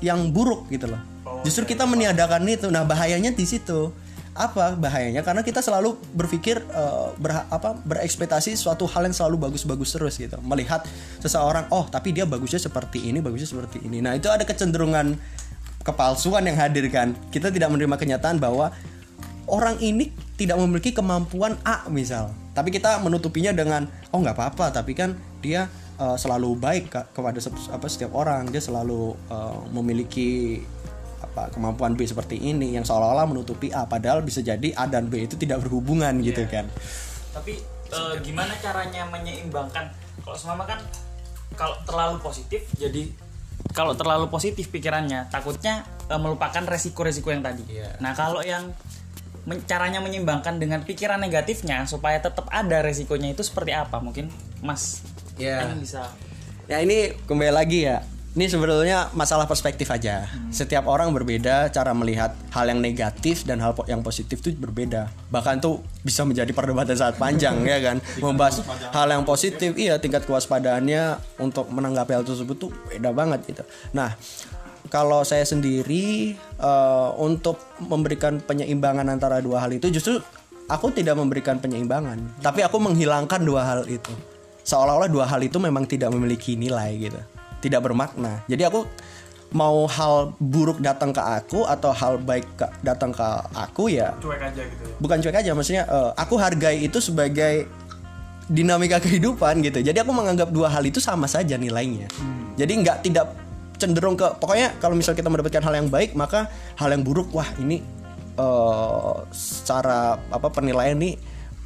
[0.04, 1.00] yang buruk gitu loh.
[1.42, 2.68] Justru kita meniadakan itu.
[2.70, 3.90] Nah bahayanya di situ
[4.36, 5.24] apa bahayanya?
[5.24, 10.36] Karena kita selalu berpikir eh, berha- apa berekspektasi suatu hal yang selalu bagus-bagus terus gitu.
[10.44, 10.84] Melihat
[11.24, 14.04] seseorang oh tapi dia bagusnya seperti ini bagusnya seperti ini.
[14.04, 15.16] Nah itu ada kecenderungan
[15.82, 17.16] kepalsuan yang hadir kan?
[17.32, 18.70] Kita tidak menerima kenyataan bahwa
[19.48, 22.30] orang ini tidak memiliki kemampuan A misal.
[22.52, 27.40] Tapi kita menutupinya dengan oh nggak apa-apa tapi kan dia eh, selalu baik ke- kepada
[27.40, 28.52] sep- apa setiap orang.
[28.52, 30.60] Dia selalu eh, memiliki
[31.36, 35.28] apa kemampuan B seperti ini yang seolah-olah menutupi A padahal bisa jadi A dan B
[35.28, 36.64] itu tidak berhubungan gitu kan.
[37.36, 37.60] Tapi
[37.92, 39.92] eh, gimana caranya menyeimbangkan?
[40.24, 40.80] Kalau semama kan
[41.52, 43.12] kalau terlalu positif jadi
[43.76, 47.68] kalau terlalu positif pikirannya takutnya eh, melupakan resiko-resiko yang tadi.
[48.00, 48.72] Nah kalau yang
[49.44, 54.32] men- caranya menyeimbangkan dengan pikiran negatifnya supaya tetap ada resikonya itu seperti apa mungkin
[54.64, 55.04] mas?
[55.36, 55.68] Ya.
[55.68, 56.08] ini bisa
[56.64, 58.02] Ya ini kembali lagi ya.
[58.36, 60.28] Ini sebetulnya masalah perspektif aja.
[60.52, 65.08] Setiap orang berbeda cara melihat hal yang negatif dan hal yang positif itu berbeda.
[65.32, 67.96] Bahkan tuh bisa menjadi perdebatan sangat panjang ya kan.
[68.20, 68.60] Membahas
[68.92, 73.64] hal yang positif, iya tingkat kewaspadaannya untuk menanggapi hal tersebut tuh beda banget gitu.
[73.96, 74.12] Nah,
[74.92, 80.20] kalau saya sendiri eh, untuk memberikan penyeimbangan antara dua hal itu justru
[80.68, 84.12] aku tidak memberikan penyeimbangan, tapi aku menghilangkan dua hal itu
[84.66, 87.22] seolah-olah dua hal itu memang tidak memiliki nilai gitu
[87.60, 88.44] tidak bermakna.
[88.46, 88.84] Jadi aku
[89.54, 93.22] mau hal buruk datang ke aku atau hal baik ke- datang ke
[93.54, 94.94] aku ya cuek aja gitu ya?
[94.98, 97.70] bukan cuek aja maksudnya eh, aku hargai itu sebagai
[98.46, 99.82] dinamika kehidupan gitu.
[99.82, 102.06] Jadi aku menganggap dua hal itu sama saja nilainya.
[102.58, 103.26] Jadi nggak tidak
[103.78, 107.46] cenderung ke pokoknya kalau misal kita mendapatkan hal yang baik maka hal yang buruk wah
[107.62, 107.82] ini
[108.34, 111.14] eh, secara apa penilaian nih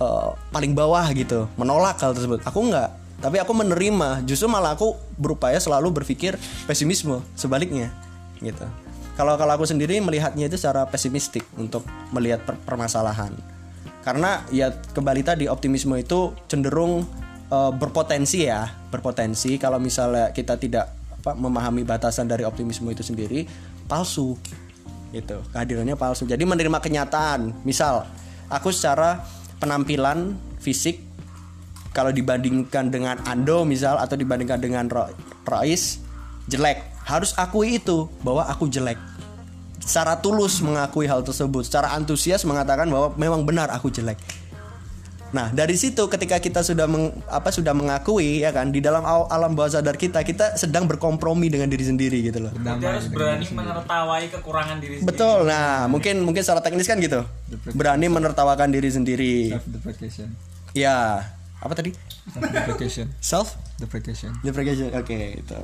[0.00, 1.48] eh, paling bawah gitu.
[1.56, 2.44] Menolak hal tersebut.
[2.44, 7.92] Aku nggak tapi aku menerima justru malah aku berupaya selalu berpikir pesimisme sebaliknya
[8.40, 8.64] gitu.
[9.14, 11.84] Kalau kalau aku sendiri melihatnya itu secara pesimistik untuk
[12.16, 13.36] melihat per- permasalahan.
[14.00, 17.04] Karena ya kembali tadi optimisme itu cenderung
[17.52, 19.60] eh, berpotensi ya berpotensi.
[19.60, 20.88] Kalau misalnya kita tidak
[21.20, 23.44] apa, memahami batasan dari optimisme itu sendiri
[23.84, 24.40] palsu
[25.12, 25.44] gitu.
[25.52, 26.24] Kehadirannya palsu.
[26.24, 27.60] Jadi menerima kenyataan.
[27.68, 28.08] Misal
[28.48, 29.20] aku secara
[29.60, 31.09] penampilan fisik
[31.90, 35.10] kalau dibandingkan dengan Ando misal atau dibandingkan dengan Ro-
[35.44, 35.98] Rois
[36.46, 36.82] jelek.
[37.02, 38.98] Harus akui itu bahwa aku jelek.
[39.80, 41.66] Secara tulus mengakui hal tersebut.
[41.66, 44.20] Secara antusias mengatakan bahwa memang benar aku jelek.
[45.30, 49.54] Nah dari situ ketika kita sudah meng- apa sudah mengakui ya kan di dalam alam
[49.54, 52.52] bawah sadar kita kita sedang berkompromi dengan diri sendiri gitu loh.
[52.52, 55.06] Berarti harus berani menertawai kekurangan diri sendiri.
[55.06, 55.38] Betul.
[55.46, 57.22] Nah mungkin mungkin secara teknis kan gitu.
[57.72, 59.54] Berani menertawakan diri sendiri.
[59.54, 60.28] Self deprecation
[60.70, 61.26] ya
[61.60, 61.92] apa tadi?
[62.32, 63.06] Self deprecation.
[63.20, 63.48] Self?
[63.76, 64.32] Deprecation.
[64.40, 65.60] Deprecation oke itu.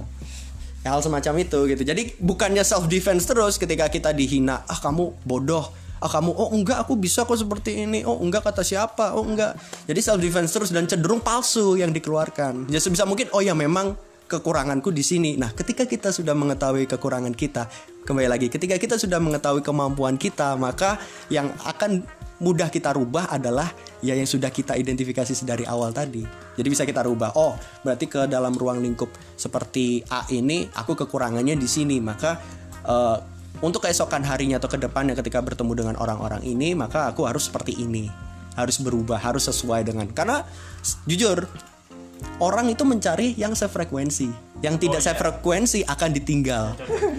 [0.84, 1.82] Ya, hal semacam itu gitu.
[1.82, 5.72] Jadi bukannya self defense terus ketika kita dihina ah kamu bodoh.
[5.96, 8.04] Ah kamu oh enggak aku bisa kok seperti ini.
[8.04, 9.16] Oh enggak kata siapa?
[9.16, 9.56] Oh enggak.
[9.88, 12.68] Jadi self defense terus dan cenderung palsu yang dikeluarkan.
[12.68, 15.38] Ya sebisa mungkin oh ya memang kekuranganku di sini.
[15.38, 17.70] Nah, ketika kita sudah mengetahui kekurangan kita,
[18.02, 20.98] kembali lagi, ketika kita sudah mengetahui kemampuan kita, maka
[21.30, 22.02] yang akan
[22.36, 23.72] mudah kita rubah adalah
[24.04, 26.20] ya yang sudah kita identifikasi dari awal tadi.
[26.56, 27.32] Jadi bisa kita rubah.
[27.36, 32.36] Oh, berarti ke dalam ruang lingkup seperti A ini aku kekurangannya di sini, maka
[32.84, 33.18] eh,
[33.64, 37.80] untuk keesokan harinya atau ke depannya ketika bertemu dengan orang-orang ini, maka aku harus seperti
[37.80, 38.08] ini.
[38.56, 40.40] Harus berubah, harus sesuai dengan karena
[41.04, 41.44] jujur
[42.40, 44.60] orang itu mencari yang sefrekuensi.
[44.64, 46.72] Yang tidak sefrekuensi akan ditinggal.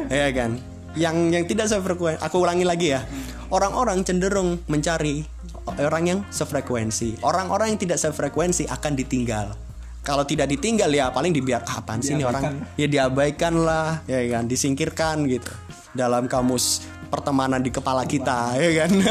[0.10, 0.77] ya kan?
[0.98, 3.06] Yang yang tidak sefrekuensi, aku ulangi lagi ya.
[3.54, 5.24] Orang-orang cenderung mencari
[5.78, 7.22] orang yang sefrekuensi.
[7.22, 9.54] Orang-orang yang tidak sefrekuensi akan ditinggal.
[10.02, 12.64] Kalau tidak ditinggal ya paling dibiar ah, apaan sih ini orang?
[12.80, 15.52] Ya diabaikan lah ya kan disingkirkan gitu.
[15.92, 18.92] Dalam kamus pertemanan di kepala kita ya kan.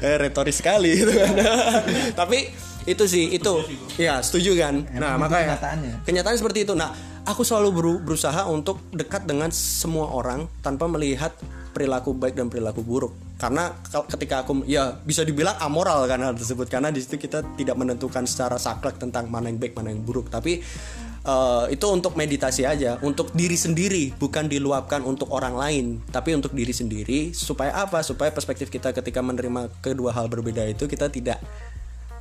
[0.00, 1.32] Eh, retoris sekali gitu kan.
[2.20, 2.52] Tapi
[2.84, 3.64] itu sih itu.
[3.96, 4.84] Ya setuju kan?
[4.92, 5.94] Nah makanya kenyataannya.
[6.04, 6.76] kenyataan seperti itu.
[6.76, 6.92] Nah
[7.32, 11.32] aku selalu beru- berusaha untuk dekat dengan semua orang tanpa melihat
[11.70, 13.14] perilaku baik dan perilaku buruk.
[13.40, 16.68] Karena ketika aku ya bisa dibilang amoral kan hal tersebut.
[16.68, 20.28] Karena di situ kita tidak menentukan secara saklek tentang mana yang baik mana yang buruk.
[20.28, 20.60] Tapi
[21.24, 23.00] eh, itu untuk meditasi aja.
[23.00, 25.86] Untuk diri sendiri bukan diluapkan untuk orang lain.
[26.12, 28.04] Tapi untuk diri sendiri supaya apa?
[28.04, 31.40] Supaya perspektif kita ketika menerima kedua hal berbeda itu kita tidak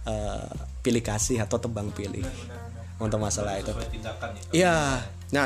[0.08, 2.24] eh, pilih kasih atau tebang pilih
[3.00, 4.78] untuk masalah itu tindakan ya Iya.
[5.30, 5.46] Nah,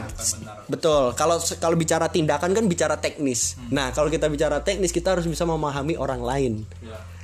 [0.71, 1.11] betul.
[1.13, 3.59] Kalau kalau bicara tindakan kan bicara teknis.
[3.67, 6.53] Nah, kalau kita bicara teknis kita harus bisa memahami orang lain.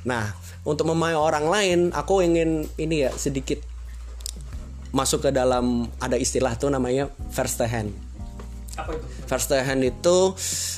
[0.04, 3.64] Nah, untuk memahami orang lain, aku ingin ini ya sedikit
[4.92, 7.96] masuk ke dalam ada istilah tuh namanya verstehen.
[8.76, 9.06] Apa itu?
[9.24, 10.18] Verstehen itu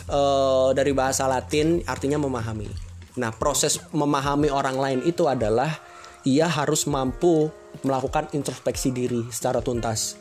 [0.06, 2.70] eh, dari bahasa Latin artinya memahami.
[3.18, 5.82] Nah, proses memahami orang lain itu adalah
[6.22, 10.20] ia harus mampu melakukan introspeksi diri secara tuntas.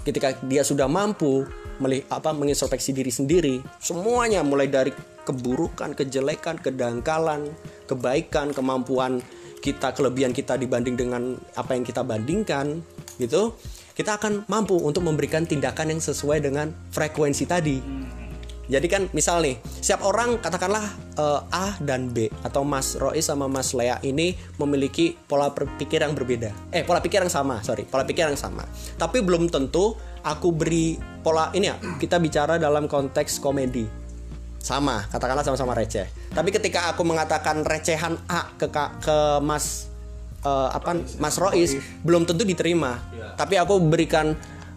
[0.00, 1.44] Ketika dia sudah mampu
[1.82, 4.94] meli- apa mengintrospeksi diri sendiri, semuanya mulai dari
[5.26, 7.50] keburukan, kejelekan, kedangkalan,
[7.90, 9.18] kebaikan, kemampuan
[9.60, 12.80] kita, kelebihan kita dibanding dengan apa yang kita bandingkan,
[13.18, 13.58] gitu,
[13.98, 17.76] kita akan mampu untuk memberikan tindakan yang sesuai dengan frekuensi tadi.
[18.66, 20.82] Jadi kan misal nih, setiap orang katakanlah
[21.18, 26.18] eh, A dan B atau Mas Rois sama Mas Lea ini memiliki pola berpikir yang
[26.18, 26.50] berbeda.
[26.74, 28.66] Eh, pola pikir yang sama, sorry, pola pikir yang sama.
[28.98, 29.94] Tapi belum tentu
[30.26, 33.86] aku beri pola ini ya, kita bicara dalam konteks komedi.
[34.58, 36.10] Sama, katakanlah sama-sama receh.
[36.34, 39.86] Tapi ketika aku mengatakan recehan A ke ke Mas
[40.42, 42.98] eh, apa Mas Rois belum tentu diterima.
[43.38, 44.34] Tapi aku berikan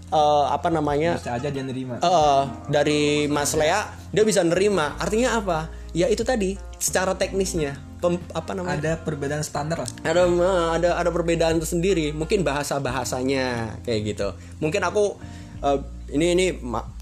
[0.10, 1.17] eh, apa namanya?
[1.17, 2.02] bisa aja dia nerima.
[2.02, 4.98] Eh, dari Mas Lea dia bisa nerima.
[4.98, 5.69] Artinya apa?
[5.93, 7.78] Ya itu tadi secara teknisnya.
[8.00, 8.80] Pem- apa namanya?
[8.80, 9.89] Ada perbedaan standar lah.
[10.06, 12.12] Ada eh, ada ada perbedaan tersendiri.
[12.12, 14.28] Mungkin bahasa bahasanya kayak gitu.
[14.60, 15.17] Mungkin aku
[15.62, 15.80] eh,
[16.13, 16.45] ini ini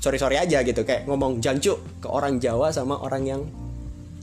[0.03, 0.83] sorry sorry aja gitu.
[0.83, 3.41] Kayak ngomong jancuk ke orang Jawa sama orang yang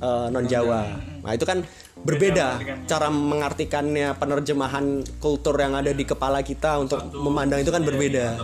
[0.05, 0.85] non Jawa
[1.25, 1.65] nah itu kan
[2.05, 8.37] berbeda cara mengartikannya penerjemahan kultur yang ada di kepala kita untuk memandang itu kan berbeda.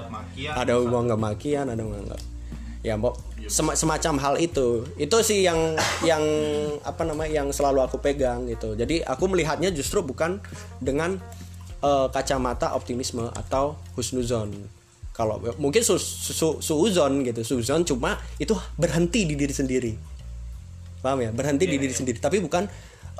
[0.56, 2.20] ada yang menganggap makian ada yang menganggap
[2.80, 4.86] ya mbok sem- semacam hal itu.
[4.96, 6.22] Itu sih yang yang
[6.86, 8.78] apa namanya yang selalu aku pegang gitu.
[8.78, 10.38] Jadi aku melihatnya justru bukan
[10.78, 11.18] dengan
[11.82, 14.54] eh, kacamata optimisme atau husnuzon.
[15.10, 17.44] Kalau mungkin su, su, su- suuzon gitu.
[17.44, 19.92] Suuzon cuma itu berhenti di diri sendiri.
[21.04, 21.30] Paham ya?
[21.32, 22.16] Berhenti di diri sendiri.
[22.16, 22.64] Tapi bukan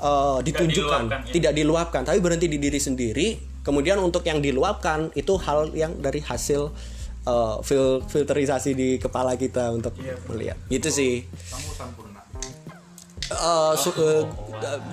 [0.01, 1.31] eh, ditunjukkan diluapkan, ya.
[1.31, 2.01] tidak diluapkan.
[2.01, 3.27] Tapi berhenti di diri sendiri
[3.61, 6.73] kemudian untuk yang diluapkan itu hal yang dari hasil
[7.23, 9.93] eh, fil- filterisasi di kepala kita untuk
[10.27, 10.57] melihat.
[10.67, 11.13] Gitu sih.
[13.31, 14.27] Eh, su- eh,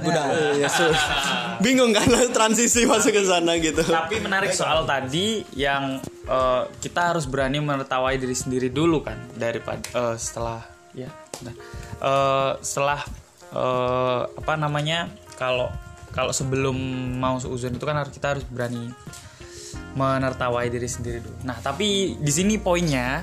[0.07, 0.95] udah ya, su-
[1.65, 3.83] bingung kan transisi masuk ke sana gitu.
[3.83, 9.83] Tapi menarik soal tadi yang eh, kita harus berani menertawai diri sendiri dulu kan daripada
[9.91, 10.63] eh, setelah
[10.95, 11.11] ya
[11.43, 11.55] nah,
[11.99, 13.03] eh, setelah
[13.51, 15.69] eh, apa namanya kalau
[16.09, 16.75] kalau sebelum
[17.21, 18.91] mau seuzon itu kan harus kita harus berani
[19.95, 21.37] menertawai diri sendiri dulu.
[21.45, 23.23] Nah tapi di sini poinnya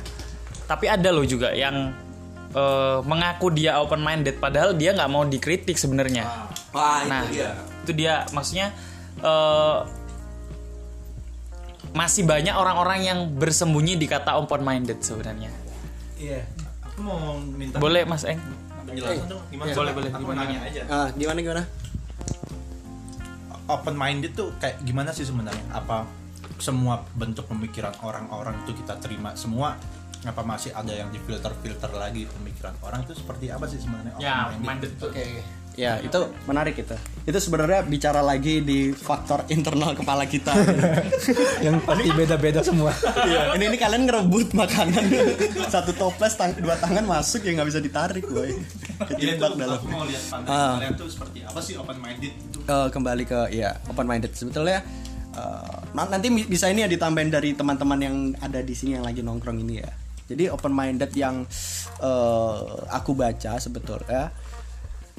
[0.65, 1.93] tapi ada loh juga yang
[2.51, 6.25] eh, mengaku dia open minded padahal dia nggak mau dikritik sebenarnya.
[6.75, 7.49] Wah, itu Nah, dia.
[7.87, 8.67] itu dia maksudnya
[9.21, 9.79] eh,
[11.95, 15.47] masih banyak orang-orang yang bersembunyi di kata open minded sebenarnya.
[16.15, 16.43] iya
[16.83, 18.39] aku mau minta Boleh Mas Eng?
[18.85, 19.69] Penjelasan dong gimana?
[19.73, 20.09] Boleh, boleh.
[20.13, 20.81] aku Gimana, nanya aja.
[20.87, 21.63] Ah, gimana gimana?
[23.65, 25.65] Open minded tuh kayak gimana sih sebenarnya?
[25.73, 26.05] Apa
[26.61, 29.33] semua bentuk pemikiran orang-orang itu kita terima?
[29.33, 29.73] Semua
[30.25, 34.13] apa masih ada yang difilter filter lagi pemikiran orang itu seperti apa sih sebenarnya?
[34.21, 35.09] Ya, open minded minded tuh.
[35.11, 35.41] Oke.
[35.75, 36.95] Ya itu menarik itu.
[37.23, 40.55] Itu sebenarnya bicara lagi di faktor internal kepala kita.
[41.65, 43.55] yang pasti beda-beda semua Iya.
[43.55, 45.03] ini ini kalian ngerebut makanan.
[45.73, 48.55] Satu toples tang dua tangan masuk ya nggak bisa ditarik, boy.
[49.03, 49.75] Kejebak tuh, dalam.
[49.75, 50.73] aku mau lihat pandangan Ah.
[50.79, 52.59] kalian tuh seperti apa sih open minded itu.
[52.63, 54.79] Eh, kembali ke ya open minded sebetulnya
[55.31, 59.19] eh, nah, nanti bisa ini ya ditambahin dari teman-teman yang ada di sini yang lagi
[59.19, 59.91] nongkrong ini ya
[60.25, 61.43] jadi open minded yang
[61.99, 62.59] eh,
[62.89, 64.31] aku baca sebetulnya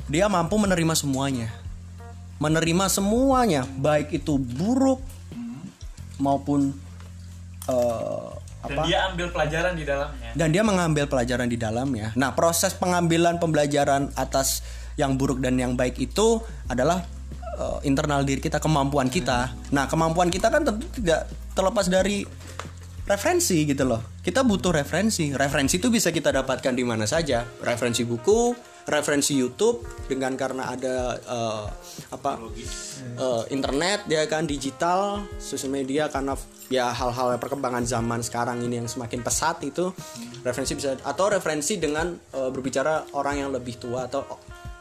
[0.07, 1.51] dia mampu menerima semuanya
[2.39, 5.01] menerima semuanya baik itu buruk
[6.21, 6.73] maupun
[7.69, 8.31] eh,
[8.67, 10.31] Dan dia ambil pelajaran di dalamnya.
[10.35, 12.11] dan dia mengambil pelajaran di dalamnya.
[12.19, 14.67] Nah, proses pengambilan pembelajaran atas
[14.99, 17.07] yang buruk dan yang baik itu adalah
[17.63, 19.55] uh, internal diri kita, kemampuan kita.
[19.71, 22.27] Nah, kemampuan kita kan tentu tidak terlepas dari
[23.07, 24.03] referensi gitu loh.
[24.19, 25.31] Kita butuh referensi.
[25.31, 27.47] Referensi itu bisa kita dapatkan di mana saja.
[27.63, 28.51] Referensi buku,
[28.87, 31.67] referensi YouTube dengan karena ada uh,
[32.15, 32.39] apa
[33.19, 36.39] uh, internet ya kan digital, sosial media karena
[36.71, 39.91] ya hal-hal perkembangan zaman sekarang ini yang semakin pesat itu
[40.47, 44.23] referensi bisa atau referensi dengan uh, berbicara orang yang lebih tua atau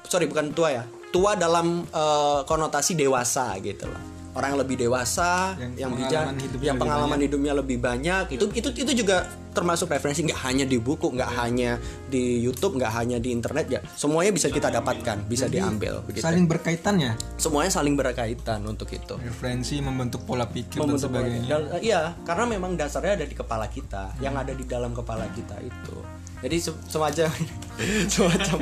[0.05, 5.55] sorry bukan tua ya tua dalam uh, konotasi dewasa gitu loh orang yang lebih dewasa
[5.55, 9.23] Yang yang, bijak pengalaman yang lebih pengalaman hidupnya lebih banyak itu itu itu juga
[9.55, 11.79] termasuk referensi nggak hanya di buku nggak hanya
[12.11, 16.27] di YouTube nggak hanya di internet ya semuanya bisa kita dapatkan bisa diambil begitu.
[16.27, 17.15] saling berkaitan ya?
[17.39, 19.15] Semuanya saling berkaitan untuk itu.
[19.15, 21.47] Referensi membentuk pola pikir dan Membentuk sebagainya.
[21.47, 25.23] Dan, eh, iya, karena memang dasarnya ada di kepala kita, yang ada di dalam kepala
[25.31, 25.95] kita itu.
[26.43, 27.31] Jadi se- semacam
[28.13, 28.57] semacam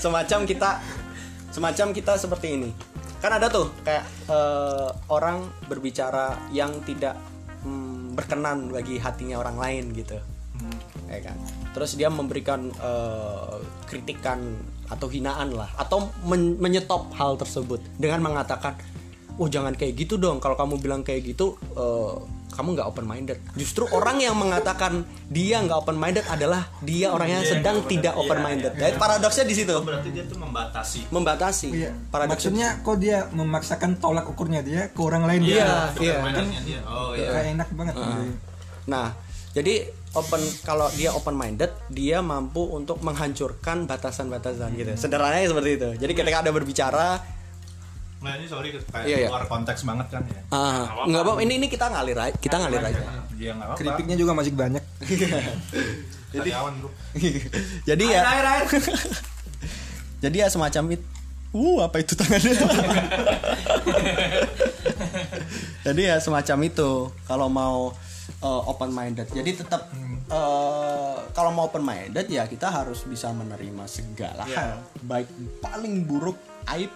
[0.00, 0.70] semacam kita
[1.50, 2.70] semacam kita seperti ini.
[3.20, 7.14] Kan ada tuh kayak eh, orang berbicara yang tidak
[7.62, 10.16] mm, berkenan bagi hatinya orang lain gitu.
[11.10, 11.36] Ya kan.
[11.76, 13.56] Terus dia memberikan eh,
[13.86, 14.40] kritikan
[14.90, 18.74] atau hinaan lah atau men- menyetop hal tersebut dengan mengatakan
[19.38, 22.14] oh jangan kayak gitu dong kalau kamu bilang kayak gitu eh,
[22.50, 27.40] kamu nggak open minded justru orang yang mengatakan dia nggak open minded adalah dia orang
[27.40, 31.08] yang sedang tidak open minded Jadi paradoksnya di situ Berarti dia tuh membatasi.
[31.08, 31.90] membatasi Iya.
[32.10, 36.80] paradoksnya Maksudnya kok dia memaksakan tolak ukurnya dia ke orang lain iya dia iya dia.
[36.84, 37.30] Oh iya.
[37.30, 38.22] kayak enak banget gitu.
[38.90, 39.14] Nah,
[39.54, 39.74] jadi
[40.14, 44.90] open kalau dia open minded, dia mampu untuk menghancurkan batasan-batasan gitu.
[44.98, 45.88] Sederhananya seperti itu.
[46.00, 47.22] Jadi ketika ada berbicara,
[48.20, 49.28] Nah ini sorry kayak Iya, iya.
[49.32, 50.40] luar konteks banget kan ya.
[50.52, 53.00] ah, nggak apa ini ini kita ngalir aja, kita ngalir aja.
[53.00, 53.76] Apa-apa.
[53.80, 54.84] Keripiknya juga masih banyak.
[56.30, 56.90] Karyawan bro.
[57.88, 58.20] jadi ya,
[60.22, 61.06] jadi ya semacam itu.
[61.50, 62.54] Uh, apa itu tangannya?
[65.82, 67.10] jadi ya semacam itu.
[67.26, 67.90] Kalau mau
[68.40, 69.90] open minded, jadi tetap
[70.30, 75.28] eh, kalau mau open minded ya kita harus bisa menerima segala hal, baik
[75.60, 76.38] paling buruk
[76.70, 76.88] aib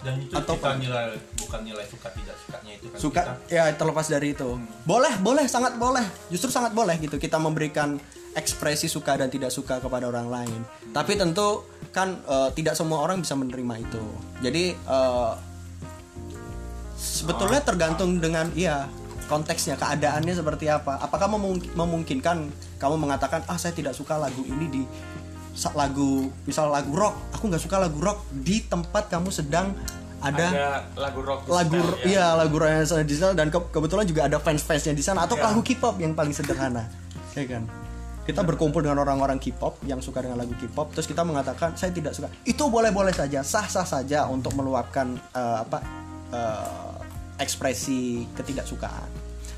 [0.00, 0.80] Dan itu Atau kita apa?
[0.80, 1.04] nilai
[1.36, 2.98] bukan nilai suka tidak sukanya itu kan.
[2.98, 3.32] suka Kita.
[3.52, 4.48] ya terlepas dari itu.
[4.82, 6.04] Boleh boleh sangat boleh.
[6.28, 8.00] Justru sangat boleh gitu kita memberikan
[8.32, 10.60] ekspresi suka dan tidak suka kepada orang lain.
[10.90, 14.02] Tapi tentu kan eh, tidak semua orang bisa menerima itu.
[14.40, 15.32] Jadi eh,
[16.96, 18.88] sebetulnya tergantung dengan iya
[19.26, 20.98] konteksnya keadaannya seperti apa.
[20.98, 24.82] Apakah memung- memungkinkan kamu mengatakan ah saya tidak suka lagu ini di
[25.72, 26.10] lagu
[26.44, 29.74] misal lagu rock aku nggak suka lagu rock di tempat kamu sedang
[30.20, 32.06] ada Ada lagu rock lagu style, ya.
[32.06, 35.48] iya lagu Renaissance di sana dan ke- kebetulan juga ada fans-fansnya di sana atau Ya.
[35.48, 36.84] lagu K-pop yang paling sederhana
[37.32, 37.64] ya kan
[38.20, 42.12] kita berkumpul dengan orang-orang K-pop yang suka dengan lagu K-pop terus kita mengatakan saya tidak
[42.12, 45.78] suka itu boleh-boleh saja sah-sah saja untuk meluapkan eh, apa
[46.30, 46.94] eh,
[47.38, 49.08] ekspresi ketidaksukaan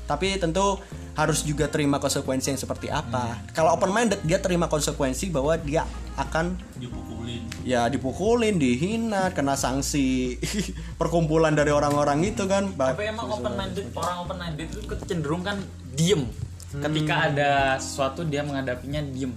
[0.03, 0.79] tapi tentu
[1.13, 5.85] harus juga terima konsekuensi yang seperti apa kalau open minded dia terima konsekuensi bahwa dia
[6.13, 7.41] akan dipukulin.
[7.65, 10.37] ya dipukulin, dihina, kena sanksi
[11.01, 12.69] perkumpulan dari orang-orang itu kan.
[12.77, 15.57] Tapi emang open minded orang open minded itu cenderung kan
[15.97, 16.29] diem.
[16.73, 19.33] Ketika ada sesuatu dia menghadapinya diem.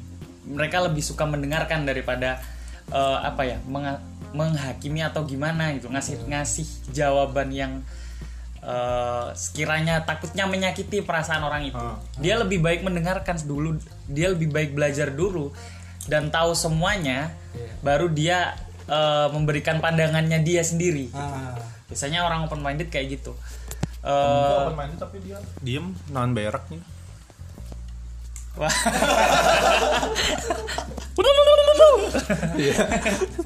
[0.47, 2.39] Mereka lebih suka mendengarkan daripada
[2.93, 4.05] eh, apa ya menga-
[4.37, 7.73] menghakimi atau gimana gitu ngasih ngasih jawaban yang
[8.67, 11.79] eh, sekiranya takutnya menyakiti perasaan orang itu.
[12.19, 13.79] Dia lebih baik mendengarkan dulu,
[14.11, 15.55] dia lebih baik belajar dulu
[16.07, 17.31] dan tahu semuanya,
[17.81, 21.15] baru dia eh, memberikan pandangannya dia sendiri.
[21.87, 23.33] Biasanya orang open minded kayak gitu.
[24.03, 26.83] Eh, Dia open minded tapi dia diem nahan berak nih.
[28.57, 28.73] wah,
[32.57, 32.77] Iya.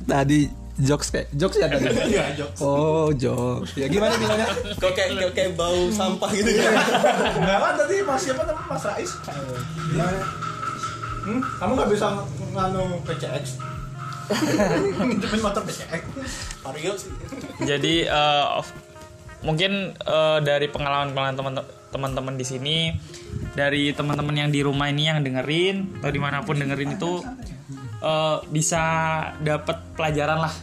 [0.07, 0.47] Tadi
[0.81, 1.85] jokes kayak jokes ya tadi.
[2.11, 2.51] Iya jok.
[2.59, 3.71] Oh, jokes.
[3.75, 4.45] Ya gimana gimana?
[4.75, 6.71] Kok kayak, kayak, kayak bau sampah gitu ya.
[7.33, 9.11] Enggak kan tadi Mas siapa namanya Mas Rais?
[9.87, 10.21] Gimana?
[11.21, 11.41] Hmm?
[11.61, 13.45] Kamu nggak bisa ng- nganu PCX?
[14.97, 16.03] Minjemin motor PCX.
[16.63, 17.11] Mario sih
[17.61, 18.73] Jadi eh, of-
[19.41, 22.79] mungkin eh, dari pengalaman-pengalaman teman- teman-teman di sini,
[23.53, 27.19] dari teman-teman yang di rumah ini yang dengerin atau di mana pun dengerin itu
[28.01, 28.83] eh, bisa
[29.41, 30.55] dapat pelajaran lah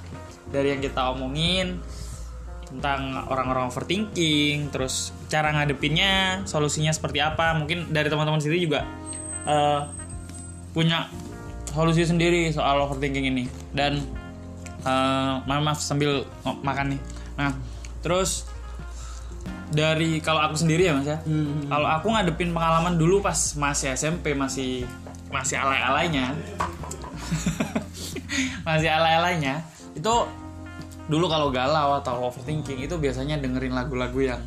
[0.51, 1.79] dari yang kita omongin
[2.67, 7.55] tentang orang-orang overthinking, terus cara ngadepinnya, solusinya seperti apa.
[7.55, 8.83] Mungkin dari teman-teman sendiri juga
[9.47, 9.81] eh,
[10.75, 11.07] punya
[11.71, 13.45] solusi sendiri soal overthinking ini.
[13.71, 14.03] Dan
[14.83, 17.01] eh, maaf, maaf sambil makan nih.
[17.39, 17.55] Nah,
[18.03, 18.49] terus
[19.67, 21.19] dari kalau aku sendiri ya mas ya,
[21.67, 24.87] kalau aku ngadepin pengalaman dulu pas masih SMP masih
[25.27, 26.31] masih alay-alaynya,
[28.67, 29.63] masih alay-alaynya
[29.95, 30.13] itu
[31.07, 34.41] dulu kalau galau atau overthinking itu biasanya dengerin lagu-lagu yang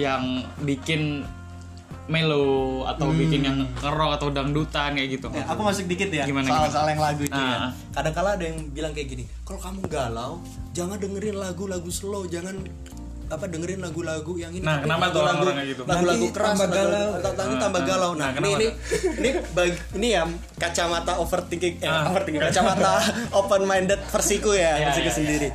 [0.00, 0.22] yang
[0.64, 1.28] bikin
[2.10, 5.30] melo atau bikin yang ngerok atau dangdutan kayak gitu.
[5.30, 7.46] Ya, aku masuk dikit ya Gimana, soal-soal yang lagu itu Ah.
[7.46, 7.58] ya.
[7.94, 10.32] Kadang-kala ada yang bilang kayak gini, kalau kamu galau,
[10.74, 12.58] jangan dengerin lagu-lagu slow, jangan
[13.32, 14.60] apa dengerin lagu-lagu yang ini.
[14.60, 15.20] Nah, Tapi kenapa tuh
[15.64, 15.82] gitu?
[15.82, 17.10] Lagu-lagu Nanti keras, tambah lagu- galau.
[17.16, 18.10] nanti tambah Ah, galau.
[18.10, 18.14] ah.
[18.14, 18.68] Nah, Nah, ini ini
[19.16, 20.22] ini bagi ini ya
[20.54, 22.06] kacamata overthinking, eh, Ah.
[22.06, 22.92] overthinking, kacamata
[23.40, 25.16] open minded versiku ya, Ya, versiku ya, ya.
[25.16, 25.48] sendiri.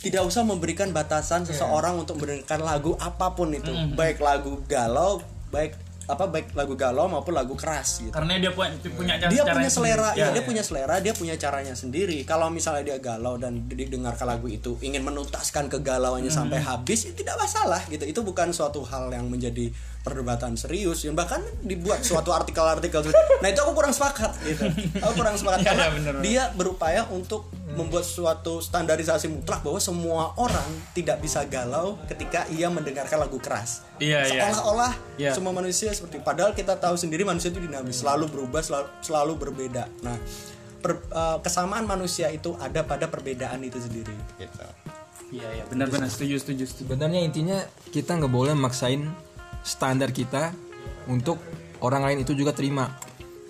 [0.00, 5.18] Tidak usah memberikan batasan seseorang untuk mendengarkan lagu apa pun itu, baik lagu galau,
[5.48, 5.74] baik
[6.06, 9.68] apa baik lagu galau maupun lagu keras gitu Karena dia punya punya cara dia punya
[9.68, 10.14] selera sendiri.
[10.14, 10.44] ya, Ya, dia ya.
[10.44, 15.00] punya selera dia punya caranya sendiri kalau misalnya dia galau dan didengarkan lagu itu ingin
[15.00, 16.40] menuntaskan kegalauannya Hmm.
[16.42, 21.12] sampai habis itu tidak masalah gitu itu bukan suatu hal yang menjadi perdebatan serius yang
[21.12, 23.00] bahkan dibuat suatu artikel-artikel
[23.38, 26.22] nah itu aku kurang sepakat gitu aku kurang sepakat Ya, karena ya, bener, bener.
[26.22, 32.66] dia berupaya untuk membuat suatu standarisasi mutlak bahwa semua orang tidak bisa galau ketika ia
[32.66, 34.46] mendengarkan lagu keras Iya, iya.
[34.46, 35.30] seolah-olah Iya.
[35.32, 39.84] semua manusia seperti padahal kita tahu sendiri manusia itu dinamis selalu berubah selalu, selalu berbeda
[40.00, 40.14] nah
[40.78, 44.66] per- eh, kesamaan manusia itu ada pada perbedaan itu sendiri gitu
[45.32, 46.86] Iya iya benar-benar setuju setuju setuju.
[46.86, 47.58] Sebenarnya intinya
[47.90, 49.02] kita nggak boleh maksain
[49.62, 50.54] standar kita
[51.06, 51.42] untuk
[51.80, 52.94] orang lain itu juga terima.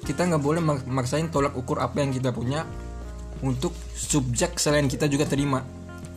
[0.01, 2.64] Kita nggak boleh mak- maksain tolak ukur apa yang kita punya
[3.43, 5.64] untuk subjek selain kita juga terima.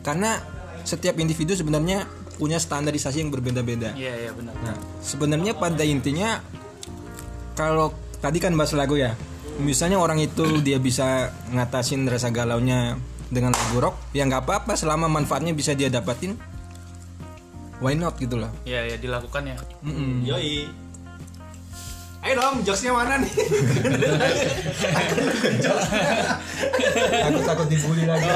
[0.04, 0.38] Karena
[0.86, 2.06] setiap individu sebenarnya
[2.38, 3.98] punya standarisasi yang berbeda-beda.
[3.98, 4.54] Iya iya benar.
[4.62, 6.38] Nah, sebenarnya pada intinya
[7.58, 7.90] kalau
[8.22, 9.18] tadi kan bahas lagu ya.
[9.58, 12.94] Misalnya orang itu dia bisa ngatasin rasa galaunya
[13.26, 16.38] dengan lagu rock, ya nggak apa-apa selama manfaatnya bisa dia dapatin.
[17.82, 18.50] Why not gitu loh.
[18.62, 19.56] Iya iya dilakukan ya.
[19.82, 20.22] Mm-mm.
[20.26, 20.87] Yoi.
[22.18, 23.32] Ayo dong, jokesnya mana nih?
[27.30, 28.26] Aku takut dibully lagi.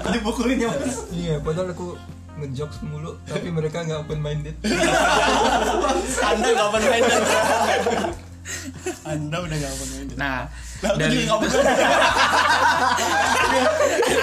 [0.00, 1.04] Aku dipukulin ya mas.
[1.12, 2.00] iya, padahal aku
[2.40, 4.56] ngejokes mulu, tapi mereka nggak open minded.
[6.24, 7.22] anda gak open minded
[9.04, 10.48] anda udah gak minded Nah
[10.80, 11.64] Aku dari juga nggak bener.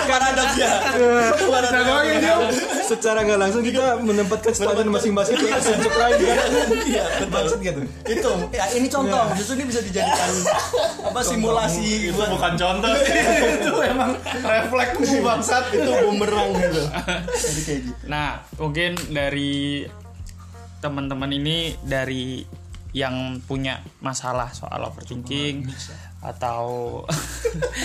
[0.10, 0.70] paradoksnya
[1.38, 2.36] paradoksnya dia?
[2.82, 6.50] Secara nggak langsung kita menempatkan standar masing-masing ke subjek lain kan.
[6.90, 7.82] iya Maksud gitu.
[8.10, 9.26] itu ya ini contoh.
[9.38, 10.32] Justru ini bisa dijadikan
[11.06, 13.14] apa simulasi Itu bukan contoh sih.
[13.62, 15.64] itu emang refleks bangsat.
[15.78, 16.82] itu bumerang gitu.
[17.38, 18.02] Jadi kayak gitu.
[18.10, 19.86] Nah, mungkin dari
[20.82, 22.42] teman-teman ini dari
[22.96, 25.68] yang punya masalah soal overthinking
[26.24, 27.04] atau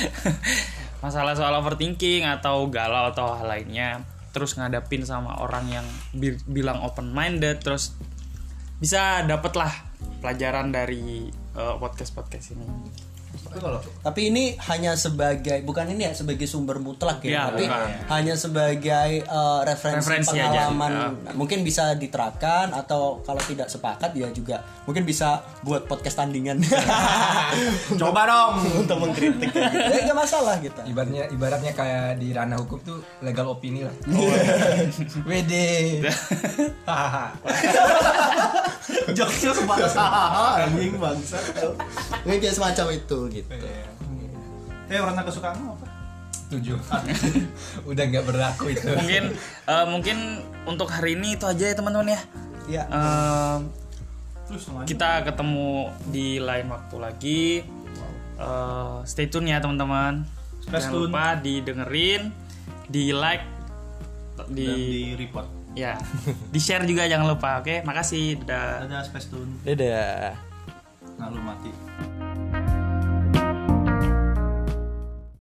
[1.05, 5.87] masalah soal overthinking atau galau atau hal lainnya terus ngadapin sama orang yang
[6.17, 7.93] bi- bilang open minded terus
[8.81, 9.73] bisa dapet lah
[10.25, 12.67] pelajaran dari podcast podcast ini
[13.33, 17.65] Tapi kalau tapi ini hanya sebagai bukan ini ya sebagai sumber mutlak ya, Ya, tapi
[17.65, 17.87] bukan.
[18.11, 21.31] hanya sebagai eh, referensi, Referensi aja, pengalaman ya.
[21.33, 26.59] mungkin bisa diterapkan atau kalau tidak sepakat ya juga mungkin bisa buat podcast tandingan
[28.01, 28.53] coba dong.
[28.79, 29.91] untuk mengkritik kayak gitu.
[29.91, 33.93] ya nggak masalah gitu Ibaratnya ibaratnya kayak di ranah hukum tuh legal opini lah.
[35.29, 35.53] WD.
[39.13, 41.43] Jokesnya sebatas anjing bangsat.
[42.25, 43.51] ini kayak semacam itu gitu
[44.85, 45.87] Eh warna kesukaan lo apa?
[46.49, 46.77] Tujuh.
[47.89, 48.85] Udah nggak berlaku itu.
[48.91, 49.33] mungkin
[49.65, 50.17] eh, mungkin
[50.65, 52.21] untuk hari ini itu aja ya teman-teman ya
[52.69, 53.57] ya Eh,
[54.45, 54.85] Terus namanya.
[54.85, 55.71] kita ketemu
[56.07, 57.43] di lain waktu lagi
[58.35, 60.27] Eh, stay tune ya teman-teman
[60.63, 61.03] jangan tune.
[61.07, 62.29] lupa didengerin
[62.87, 63.47] di like
[64.35, 64.77] dan di di
[65.17, 65.47] report.
[65.73, 65.97] ya
[66.49, 69.53] di share juga jangan lupa oke makasih dadah Ada space tune.
[69.63, 70.37] Dadah.
[71.15, 71.71] Nah lu mati.